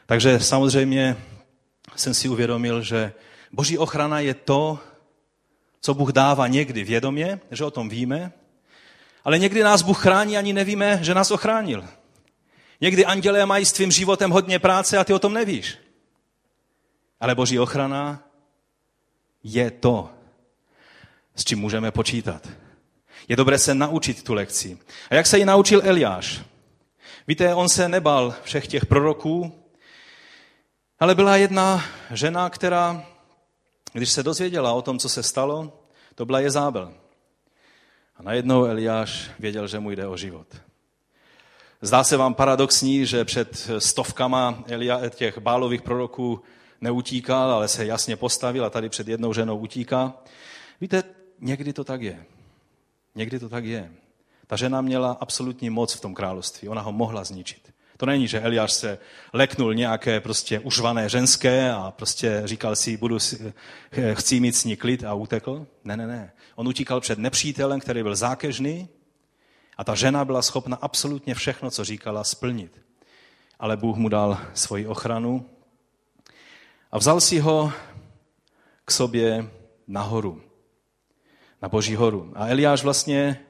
[0.07, 1.17] Takže samozřejmě
[1.97, 3.13] jsem si uvědomil, že
[3.55, 4.79] Boží ochrana je to,
[5.81, 8.33] co Bůh dává někdy vědomě, že o tom víme,
[9.25, 11.85] ale někdy nás Bůh chrání, ani nevíme, že nás ochránil.
[12.81, 15.79] Někdy andělé mají s tvým životem hodně práce a ty o tom nevíš.
[17.21, 18.23] Ale Boží ochrana
[19.43, 20.11] je to,
[21.35, 22.49] s čím můžeme počítat.
[23.29, 24.79] Je dobré se naučit tu lekci.
[25.11, 26.43] A jak se ji naučil Eliáš?
[27.27, 29.65] Víte, on se nebal všech těch proroků,
[31.01, 33.14] ale byla jedna žena, která
[33.99, 35.73] když se dozvěděla o tom, co se stalo,
[36.15, 36.93] to byla Jezábel.
[38.17, 40.47] A najednou Eliáš věděl, že mu jde o život.
[41.81, 46.43] Zdá se vám paradoxní, že před stovkama Elia, těch bálových proroků
[46.81, 50.13] neutíkal, ale se jasně postavil a tady před jednou ženou utíká.
[50.81, 51.03] Víte,
[51.41, 52.25] někdy to tak je.
[53.15, 53.93] Někdy to tak je.
[54.47, 56.69] Ta žena měla absolutní moc v tom království.
[56.69, 57.74] Ona ho mohla zničit.
[57.97, 58.99] To není, že Eliáš se
[59.33, 63.55] leknul nějaké prostě užvané ženské a prostě říkal si, budu si,
[63.93, 65.67] eh, chci mít s ní klid a utekl.
[65.85, 66.33] Ne, ne, ne.
[66.55, 68.89] On utíkal před nepřítelem, který byl zákežný
[69.77, 72.81] a ta žena byla schopna absolutně všechno, co říkala, splnit.
[73.59, 75.51] Ale Bůh mu dal svoji ochranu
[76.93, 77.73] a vzal si ho
[78.85, 79.51] k sobě
[79.87, 80.43] nahoru,
[81.63, 82.33] na Boží horu.
[82.35, 83.41] A Eliáš vlastně,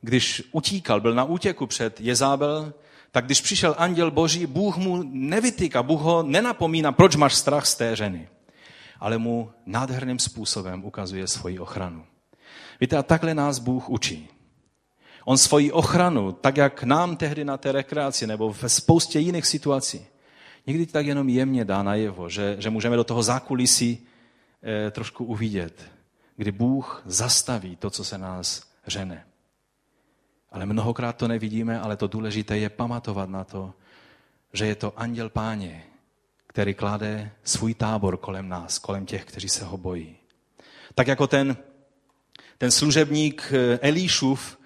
[0.00, 2.74] když utíkal, byl na útěku před Jezábel,
[3.12, 7.74] tak když přišel anděl boží, Bůh mu nevytýká, Bůh ho nenapomíná, proč máš strach z
[7.74, 8.28] té ženy,
[9.00, 12.04] ale mu nádherným způsobem ukazuje svoji ochranu.
[12.80, 14.28] Víte, a takhle nás Bůh učí.
[15.24, 20.06] On svoji ochranu, tak jak nám tehdy na té rekreaci nebo ve spoustě jiných situací,
[20.66, 24.06] někdy tak jenom jemně dá najevo, že, že můžeme do toho zákulisí
[24.62, 25.82] eh, trošku uvidět,
[26.36, 29.24] kdy Bůh zastaví to, co se nás řene.
[30.52, 33.72] Ale mnohokrát to nevidíme, ale to důležité je pamatovat na to,
[34.52, 35.84] že je to anděl páně,
[36.46, 40.16] který klade svůj tábor kolem nás, kolem těch, kteří se ho bojí.
[40.94, 41.56] Tak jako ten,
[42.58, 44.58] ten služebník eh, Elíšův,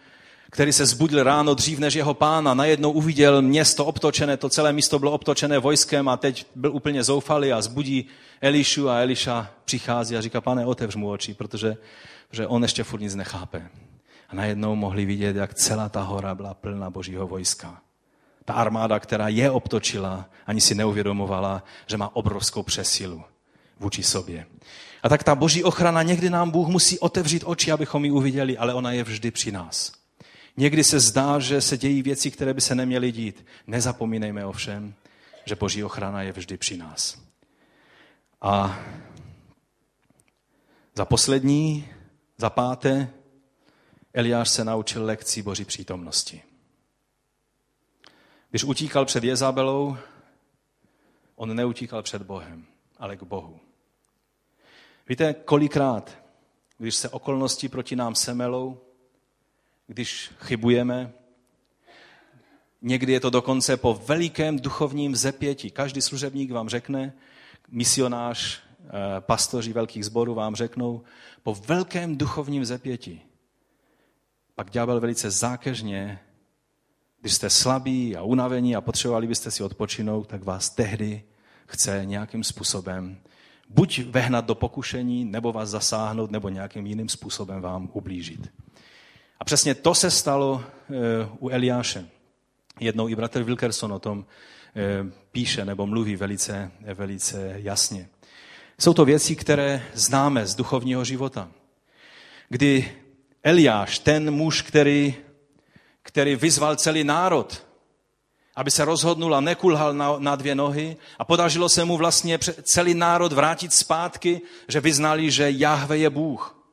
[0.51, 4.99] který se zbudil ráno dřív než jeho pána, najednou uviděl město obtočené, to celé místo
[4.99, 8.07] bylo obtočené vojskem a teď byl úplně zoufalý a zbudí
[8.41, 11.77] Elišu a Eliša přichází a říká, pane, otevř mu oči, protože,
[12.29, 13.69] protože on ještě furt nic nechápe.
[14.29, 17.83] A najednou mohli vidět, jak celá ta hora byla plná božího vojska.
[18.45, 23.25] Ta armáda, která je obtočila, ani si neuvědomovala, že má obrovskou přesilu
[23.81, 24.47] vůči sobě.
[25.03, 28.75] A tak ta boží ochrana, někdy nám Bůh musí otevřít oči, abychom ji uviděli, ale
[28.75, 29.93] ona je vždy při nás.
[30.57, 33.47] Někdy se zdá, že se dějí věci, které by se neměly dít.
[33.67, 34.95] Nezapomínejme ovšem,
[35.45, 37.19] že boží ochrana je vždy při nás.
[38.43, 38.79] A
[40.95, 41.89] za poslední,
[42.39, 43.09] za páté,
[44.17, 46.43] Eliáš se naučil lekcí boží přítomnosti.
[48.51, 49.97] Když utíkal před Jezabelou,
[51.35, 52.67] on neutíkal před Bohem,
[52.99, 53.61] ale k Bohu.
[55.09, 56.19] Víte, kolikrát,
[56.79, 58.81] když se okolnosti proti nám semelou,
[59.87, 61.13] když chybujeme,
[62.83, 65.71] někdy je to dokonce po velikém duchovním zepětí.
[65.71, 67.13] Každý služebník vám řekne,
[67.69, 68.91] misionář, eh,
[69.21, 71.03] pastoři velkých zborů vám řeknou,
[71.43, 73.23] po velkém duchovním zepětí.
[74.57, 76.19] Pak ďábel velice zákeřně,
[77.21, 81.23] když jste slabí a unavení a potřebovali byste si odpočinout, tak vás tehdy
[81.67, 83.19] chce nějakým způsobem
[83.69, 88.53] buď vehnat do pokušení, nebo vás zasáhnout, nebo nějakým jiným způsobem vám ublížit.
[89.41, 90.95] A přesně to se stalo eh,
[91.39, 92.09] u Eliáše.
[92.81, 94.27] Jednou i bratr Wilkerson o tom
[94.77, 98.09] eh, píše nebo mluví velice, velice jasně.
[98.79, 101.49] Jsou to věci, které známe z duchovního života.
[102.49, 102.91] Kdy
[103.47, 105.15] Eliáš, ten muž, který,
[106.03, 107.67] který vyzval celý národ,
[108.57, 112.95] aby se rozhodnul a nekulhal na, na dvě nohy a podařilo se mu vlastně celý
[112.95, 116.67] národ vrátit zpátky, že vyznali, že Jahve je Bůh.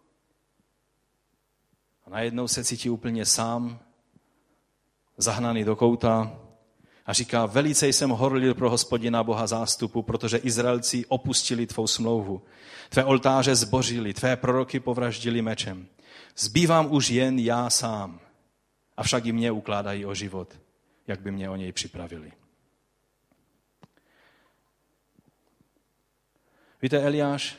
[2.06, 3.80] A najednou se cítí úplně sám,
[5.18, 6.40] zahnaný do kouta
[7.06, 12.42] a říká, velice jsem horlil pro hospodina Boha zástupu, protože Izraelci opustili tvou smlouvu.
[12.90, 15.88] Tvé oltáře zbořili, tvé proroky povraždili mečem.
[16.38, 18.20] Zbývám už jen já sám.
[18.98, 20.60] Avšak i mě ukládají o život,
[21.08, 22.32] jak by mě o něj připravili.
[26.82, 27.58] Víte, Eliáš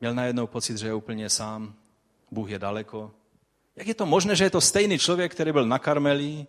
[0.00, 1.74] měl najednou pocit, že je úplně sám,
[2.30, 3.10] Bůh je daleko.
[3.76, 6.46] Jak je to možné, že je to stejný člověk, který byl na Karmelí,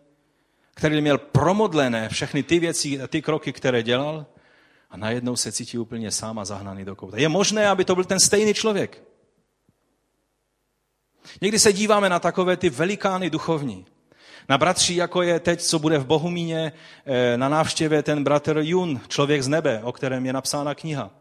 [0.74, 4.26] který měl promodlené všechny ty věci a ty kroky, které dělal,
[4.90, 7.18] a najednou se cítí úplně sám a zahnaný do kouta.
[7.18, 9.04] Je možné, aby to byl ten stejný člověk.
[11.42, 13.86] Někdy se díváme na takové ty velikány duchovní.
[14.50, 16.74] Na bratří, jako je teď, co bude v Bohumíně,
[17.06, 21.12] eh, na návštěvě ten bratr Jun, člověk z nebe, o kterém je napsána kniha.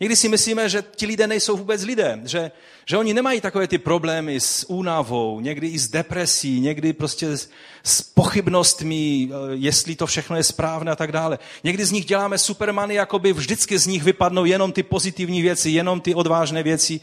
[0.00, 2.50] Někdy si myslíme, že ti lidé nejsou vůbec lidé, že,
[2.86, 7.50] že oni nemají takové ty problémy s únavou, někdy i s depresí, někdy prostě s,
[7.82, 11.38] s pochybnostmi, eh, jestli to všechno je správné a tak dále.
[11.64, 15.70] Někdy z nich děláme supermany, jako by vždycky z nich vypadnou jenom ty pozitivní věci,
[15.70, 17.00] jenom ty odvážné věci.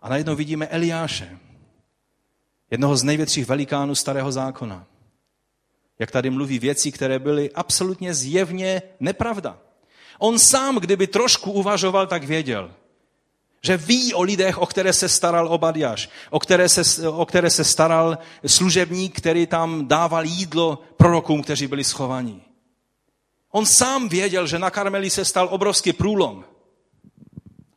[0.00, 1.38] A najednou vidíme Eliáše,
[2.70, 4.86] jednoho z největších velikánů starého zákona.
[5.98, 9.58] Jak tady mluví věci, které byly absolutně zjevně nepravda.
[10.22, 12.70] On sám, kdyby trošku uvažoval, tak věděl,
[13.62, 17.64] že ví o lidech, o které se staral Obadiáš, o které se, o které se
[17.64, 22.42] staral služebník, který tam dával jídlo prorokům, kteří byli schovaní.
[23.50, 26.44] On sám věděl, že na Karmeli se stal obrovský průlom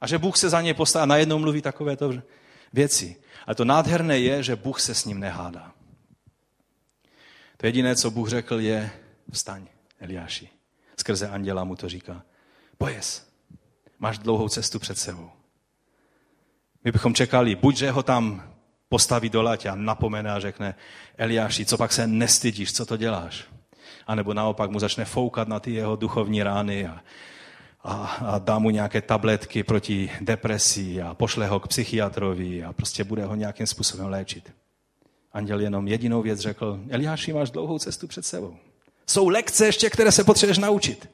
[0.01, 1.03] a že Bůh se za ně postavil.
[1.03, 2.13] A najednou mluví takovéto
[2.73, 3.15] věci.
[3.47, 5.71] Ale to nádherné je, že Bůh se s ním nehádá.
[7.57, 8.91] To jediné, co Bůh řekl, je
[9.31, 9.67] vstaň,
[9.99, 10.49] Eliáši.
[10.97, 12.23] Skrze anděla mu to říká.
[12.77, 13.27] Pojez,
[13.99, 15.29] máš dlouhou cestu před sebou.
[16.83, 18.53] My bychom čekali, buď že ho tam
[18.89, 20.75] postaví do latě a napomene a řekne,
[21.17, 23.43] Eliáši, co pak se nestydíš, co to děláš?
[24.07, 27.01] A nebo naopak mu začne foukat na ty jeho duchovní rány a,
[27.83, 33.03] a, a dá mu nějaké tabletky proti depresii a pošle ho k psychiatrovi a prostě
[33.03, 34.53] bude ho nějakým způsobem léčit.
[35.33, 38.55] Anděl jenom jedinou věc řekl, Eliáši, máš dlouhou cestu před sebou.
[39.07, 41.09] Jsou lekce ještě, které se potřebuješ naučit.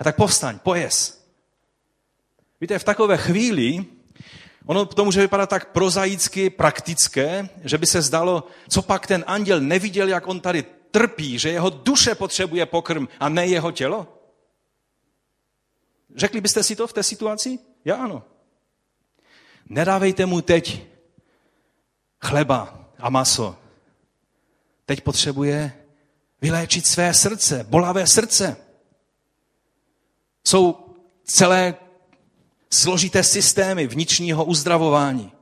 [0.00, 1.20] A tak povstaň, pojez.
[2.60, 3.84] Víte, v takové chvíli,
[4.66, 9.60] ono to může vypadat tak prozaicky, praktické, že by se zdalo, co pak ten anděl
[9.60, 14.06] neviděl, jak on tady trpí, že jeho duše potřebuje pokrm a ne jeho tělo?
[16.16, 17.58] Řekli byste si to v té situaci?
[17.84, 18.22] Já ano.
[19.66, 20.86] Nedávejte mu teď
[22.20, 23.56] chleba a maso.
[24.86, 25.72] Teď potřebuje
[26.42, 28.56] vyléčit své srdce, bolavé srdce.
[30.44, 30.76] Jsou
[31.24, 31.74] celé
[32.70, 35.32] složité systémy vnitřního uzdravování.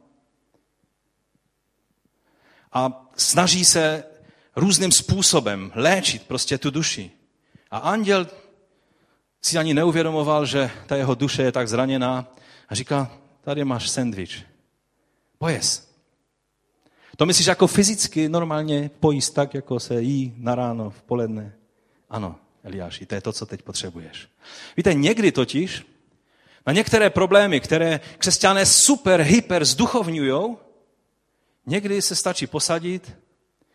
[2.73, 4.05] A snaží se
[4.57, 7.11] různým způsobem léčit prostě tu duši.
[7.71, 8.27] A anděl
[9.43, 12.35] si ani neuvědomoval, že ta jeho duše je tak zraněná
[12.69, 14.45] a říká, tady máš sendvič.
[15.39, 15.89] Pojez.
[17.17, 21.55] To myslíš jako fyzicky normálně pojíst tak, jako se jí na ráno, v poledne?
[22.11, 24.29] Ano, Eliáši, to je to, co teď potřebuješ.
[24.77, 25.87] Víte, někdy totiž
[26.67, 30.57] na některé problémy, které křesťané super, hyper zduchovňují,
[31.67, 33.17] někdy se stačí posadit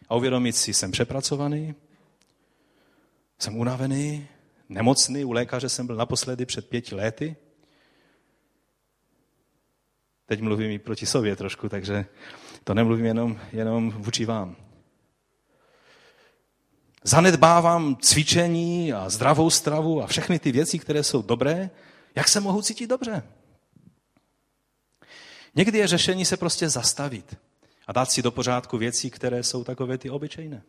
[0.10, 1.76] a uvědomit si, jsem přepracovaný,
[3.40, 4.28] jsem unavený,
[4.70, 7.36] nemocný, u lékaře jsem byl naposledy před pěti lety.
[10.26, 12.06] Teď mluvím i proti sobě trošku, takže
[12.64, 14.63] to nemluvím jenom, jenom vůči vám.
[17.04, 21.70] Zanedbávám cvičení a zdravou stravu a všechny ty věci, které jsou dobré.
[22.16, 23.24] Jak se mohu cítit dobře?
[25.56, 27.38] Někdy je řešení se prostě zastavit
[27.88, 30.62] a dát si do pořádku věci, které jsou takové ty obyčejné.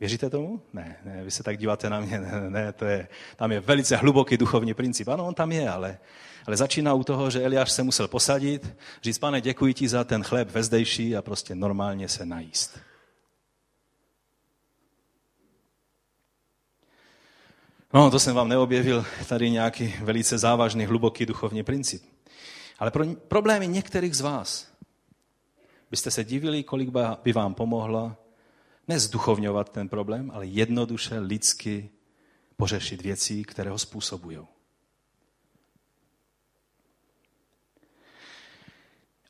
[0.00, 0.62] Věříte tomu?
[0.72, 3.96] Ne, ne, vy se tak díváte na mě, ne, ne, to je, tam je velice
[3.96, 5.08] hluboký duchovní princip.
[5.08, 5.98] Ano, on tam je, ale,
[6.46, 10.22] ale začíná u toho, že Eliáš se musel posadit, říct, pane, děkuji ti za ten
[10.22, 12.78] chléb vezdejší a prostě normálně se najíst.
[17.96, 22.02] No, to jsem vám neobjevil tady nějaký velice závažný, hluboký duchovní princip.
[22.78, 24.72] Ale pro problémy některých z vás
[25.90, 26.88] byste se divili, kolik
[27.22, 28.16] by vám pomohlo
[28.88, 31.90] nezduchovňovat ten problém, ale jednoduše lidsky
[32.56, 34.38] pořešit věci, které ho způsobují.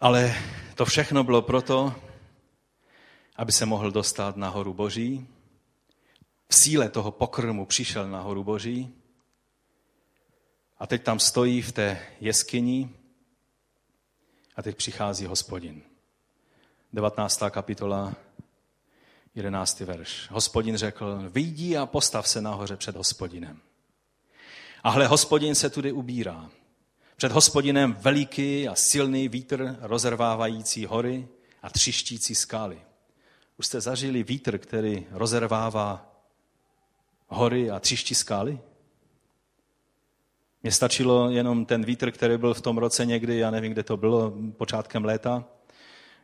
[0.01, 0.35] Ale
[0.75, 1.95] to všechno bylo proto,
[3.37, 5.36] aby se mohl dostat na horu Boží.
[6.49, 8.95] V síle toho pokrmu přišel na horu Boží
[10.79, 12.91] a teď tam stojí v té jeskyni
[14.57, 15.83] a teď přichází hospodin.
[16.93, 17.43] 19.
[17.51, 18.15] kapitola
[19.35, 19.81] 11.
[19.81, 20.29] verš.
[20.31, 23.61] Hospodin řekl, vyjdi a postav se nahoře před hospodinem.
[24.83, 26.51] A hle, hospodin se tudy ubírá.
[27.17, 31.29] Před hospodinem veliký a silný vítr rozervávající hory
[31.63, 32.83] a třištící skály.
[33.59, 36.16] Už jste zažili vítr, který rozervává
[37.29, 38.59] hory a třiští skály?
[40.63, 43.97] Mně stačilo jenom ten vítr, který byl v tom roce někdy, já nevím, kde to
[43.97, 45.45] bylo, počátkem léta,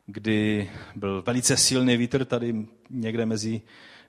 [0.06, 3.62] kdy byl velice silný vítr tady někde mezi,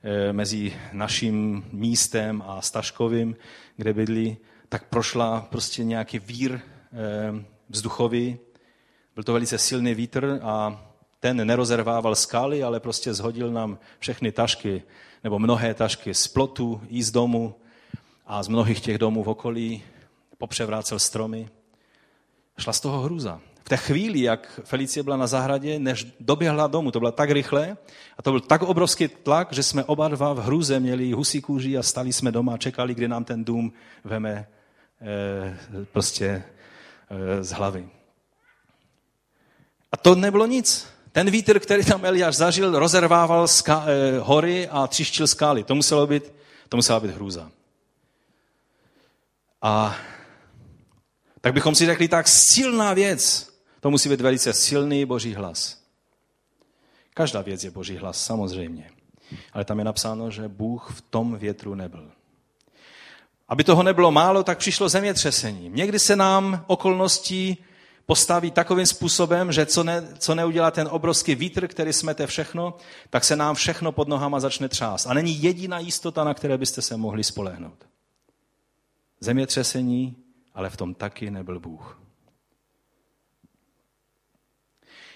[0.04, 3.36] eh, mezi naším místem a Staškovým,
[3.78, 4.38] kde bydlí,
[4.70, 8.38] tak prošla prostě nějaký vír eh, vzduchový.
[9.16, 10.86] Byl to velice silný vítr a
[11.20, 14.84] ten nerozervával skály, ale prostě zhodil nám všechny tašky,
[15.24, 17.55] nebo mnohé tašky z plotu i z domu
[18.26, 19.84] a z mnohých těch domů v okolí,
[20.38, 21.49] popřevrácel stromy.
[22.57, 26.91] Šla z toho hruza v té chvíli, jak Felicie byla na zahradě, než doběhla domů,
[26.91, 27.78] to bylo tak rychle
[28.17, 31.78] a to byl tak obrovský tlak, že jsme oba dva v hruze měli husí kůži
[31.78, 34.47] a stali jsme doma a čekali, kdy nám ten dům veme
[35.01, 37.89] e, prostě e, z hlavy.
[39.91, 40.93] A to nebylo nic.
[41.14, 45.64] Ten vítr, který tam Eliáš zažil, rozervával ska, e, hory a třištil skály.
[45.64, 46.34] To muselo být,
[46.70, 47.51] to musela být hrůza.
[49.61, 49.95] A
[51.41, 55.84] tak bychom si řekli, tak silná věc, to musí být velice silný boží hlas.
[57.14, 58.89] Každá věc je boží hlas, samozřejmě.
[59.53, 62.11] Ale tam je napsáno, že Bůh v tom větru nebyl.
[63.47, 65.70] Aby toho nebylo málo, tak přišlo zemětřesení.
[65.70, 67.57] Někdy se nám okolnosti
[68.06, 72.78] postaví takovým způsobem, že co, ne, co neudělá ten obrovský vítr, který smete všechno,
[73.10, 75.06] tak se nám všechno pod nohama začne třást.
[75.06, 77.88] A není jediná jistota, na které byste se mohli spolehnout.
[79.20, 80.16] Zemětřesení,
[80.54, 81.99] ale v tom taky nebyl Bůh.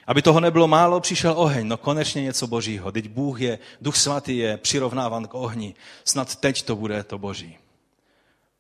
[0.08, 1.68] Aby toho nebylo málo, přišel oheň.
[1.68, 2.92] No konečně něco božího.
[2.92, 5.76] Teď Bůh je, Duch Svatý je přirovnáván k ohni.
[6.04, 7.58] Snad teď to bude to boží.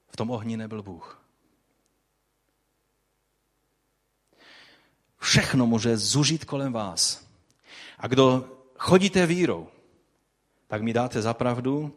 [0.10, 1.27] V tom ohni nebyl Bůh.
[5.28, 7.28] Všechno může zužit kolem vás.
[7.98, 9.68] A kdo chodíte vírou,
[10.68, 11.94] tak mi dáte za pravdu,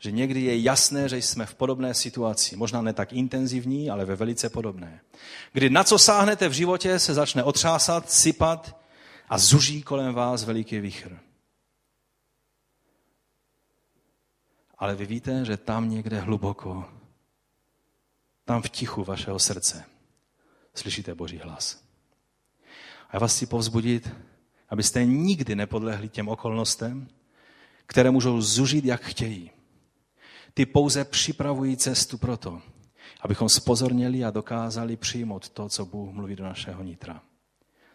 [0.00, 2.56] že někdy je jasné, že jsme v podobné situaci.
[2.56, 5.00] Možná ne tak intenzivní, ale ve velice podobné.
[5.52, 8.76] Kdy na co sáhnete v životě, se začne otřásat, sypat
[9.28, 11.18] a zuží kolem vás veliký vichr.
[14.78, 16.90] Ale vy víte, že tam někde hluboko,
[18.44, 19.84] tam v tichu vašeho srdce,
[20.74, 21.81] slyšíte Boží hlas.
[23.12, 24.10] A já vás chci povzbudit,
[24.68, 27.08] abyste nikdy nepodlehli těm okolnostem,
[27.86, 29.50] které můžou zužit, jak chtějí.
[30.54, 32.60] Ty pouze připravují cestu pro to,
[33.20, 37.22] abychom spozorněli a dokázali přijmout to, co Bůh mluví do našeho nitra.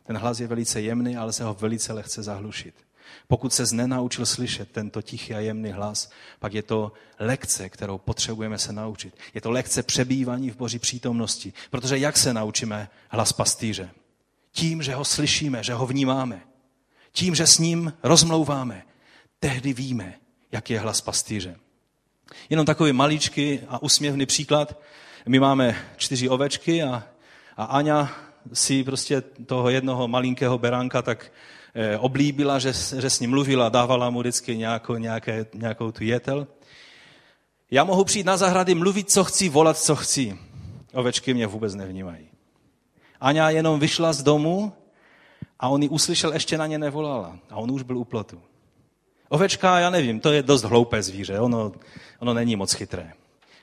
[0.04, 2.76] Ten hlas je velice jemný, ale se ho velice lehce zahlušit.
[3.28, 8.58] Pokud se nenaučil slyšet tento tichý a jemný hlas, pak je to lekce, kterou potřebujeme
[8.58, 9.18] se naučit.
[9.34, 11.54] Je to lekce přebývání v Boží přítomnosti.
[11.70, 13.90] Protože jak se naučíme hlas pastýře?
[14.58, 16.42] Tím, že ho slyšíme, že ho vnímáme.
[17.12, 18.84] Tím, že s ním rozmlouváme,
[19.40, 20.14] tehdy víme,
[20.52, 21.56] jaký je hlas pastýře.
[22.50, 24.80] Jenom takový maličký a usměvný příklad.
[25.28, 27.04] My máme čtyři ovečky a,
[27.58, 28.12] a Aňa
[28.54, 31.32] si prostě toho jednoho malinkého beránka tak
[31.76, 36.48] eh, oblíbila, že, že s ním mluvila, dávala mu vždycky nějakou, nějaké, nějakou tu jetel.
[37.72, 40.40] Já mohu přijít na zahrady, mluvit, co chci, volat, co chci.
[40.94, 42.37] Ovečky mě vůbec nevnímají.
[43.22, 44.74] Aňa jenom vyšla z domu
[45.60, 47.40] a on ji uslyšel, ještě na ně nevolala.
[47.50, 48.42] A on už byl u plotu.
[49.30, 51.72] Ovečka, já nevím, to je dost hloupé zvíře, ono,
[52.20, 53.14] ono není moc chytré.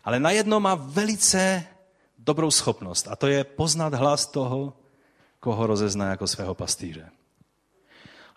[0.05, 1.65] Ale najednou má velice
[2.19, 4.73] dobrou schopnost a to je poznat hlas toho,
[5.41, 7.11] koho rozezná jako svého pastýře.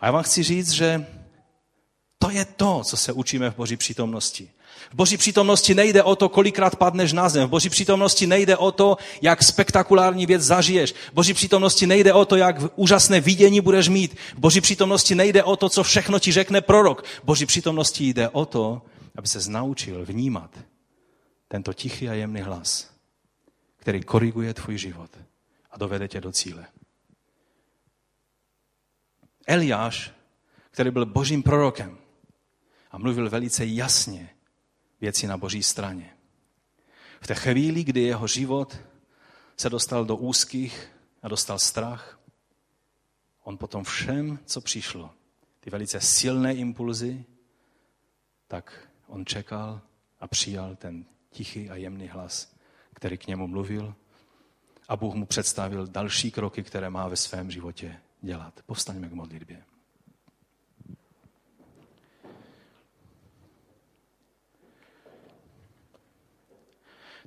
[0.00, 1.06] A já vám chci říct, že
[2.18, 4.50] to je to, co se učíme v Boží přítomnosti.
[4.90, 7.46] V Boží přítomnosti nejde o to, kolikrát padneš na zem.
[7.46, 10.92] V Boží přítomnosti nejde o to, jak spektakulární věc zažiješ.
[10.92, 14.16] V Boží přítomnosti nejde o to, jak úžasné vidění budeš mít.
[14.34, 17.04] V Boží přítomnosti nejde o to, co všechno ti řekne prorok.
[17.04, 18.82] V Boží přítomnosti jde o to,
[19.16, 20.50] aby se naučil vnímat
[21.48, 22.90] tento tichý a jemný hlas,
[23.76, 25.10] který koriguje tvůj život
[25.70, 26.66] a dovede tě do cíle.
[29.46, 30.12] Eliáš,
[30.70, 31.98] který byl božím prorokem
[32.90, 34.30] a mluvil velice jasně
[35.00, 36.14] věci na boží straně.
[37.20, 38.76] V té chvíli, kdy jeho život
[39.56, 40.92] se dostal do úzkých
[41.22, 42.20] a dostal strach,
[43.42, 45.10] on potom všem, co přišlo,
[45.60, 47.24] ty velice silné impulzy,
[48.48, 49.80] tak on čekal
[50.20, 52.54] a přijal ten tichý a jemný hlas,
[52.94, 53.94] který k němu mluvil
[54.88, 58.60] a Bůh mu představil další kroky, které má ve svém životě dělat.
[58.66, 59.64] Povstaňme k modlitbě.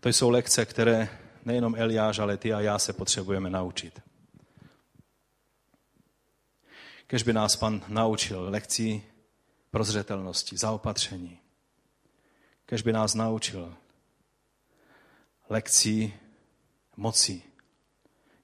[0.02, 4.02] To jsou lekce, které nejenom Eliáš, ale ty a já se potřebujeme naučit.
[7.08, 9.04] Kež by nás pan naučil lekcí
[9.72, 11.40] prozřetelnosti, zaopatření.
[12.66, 13.76] Kež by nás naučil
[15.50, 16.14] lekcí
[16.98, 17.42] moci,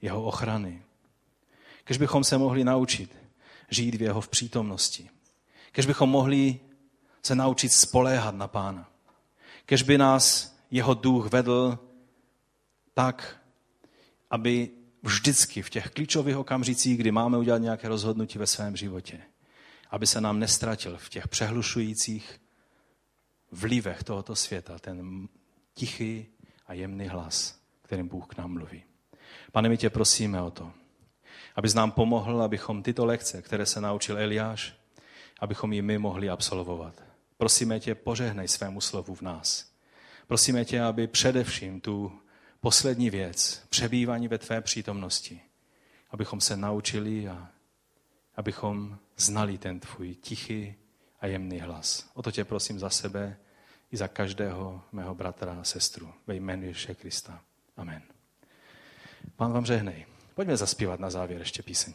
[0.01, 0.83] jeho ochrany.
[1.83, 3.15] Kež bychom se mohli naučit
[3.69, 5.09] žít v jeho v přítomnosti.
[5.71, 6.59] Kež bychom mohli
[7.23, 8.91] se naučit spoléhat na pána.
[9.65, 11.79] Kež by nás jeho duch vedl
[12.93, 13.41] tak,
[14.29, 14.69] aby
[15.03, 19.21] vždycky v těch klíčových okamžicích, kdy máme udělat nějaké rozhodnutí ve svém životě,
[19.89, 22.41] aby se nám nestratil v těch přehlušujících
[23.51, 25.27] vlivech tohoto světa, ten
[25.73, 26.25] tichý
[26.67, 28.83] a jemný hlas, kterým Bůh k nám mluví.
[29.51, 30.71] Pane, my tě prosíme o to,
[31.55, 34.73] abys nám pomohl, abychom tyto lekce, které se naučil Eliáš,
[35.39, 37.03] abychom ji my mohli absolvovat.
[37.37, 39.76] Prosíme tě, požehnej svému slovu v nás.
[40.27, 42.19] Prosíme tě, aby především tu
[42.59, 45.41] poslední věc, přebývání ve tvé přítomnosti,
[46.11, 47.49] abychom se naučili a
[48.35, 50.75] abychom znali ten tvůj tichý
[51.19, 52.11] a jemný hlas.
[52.13, 53.37] O to tě prosím za sebe
[53.91, 57.41] i za každého mého bratra a sestru ve jménu Ježíše Krista.
[57.77, 58.01] Amen.
[59.35, 60.05] Pán vám žehnej.
[60.35, 61.93] Pojďme zaspívat na závěr ještě píseň.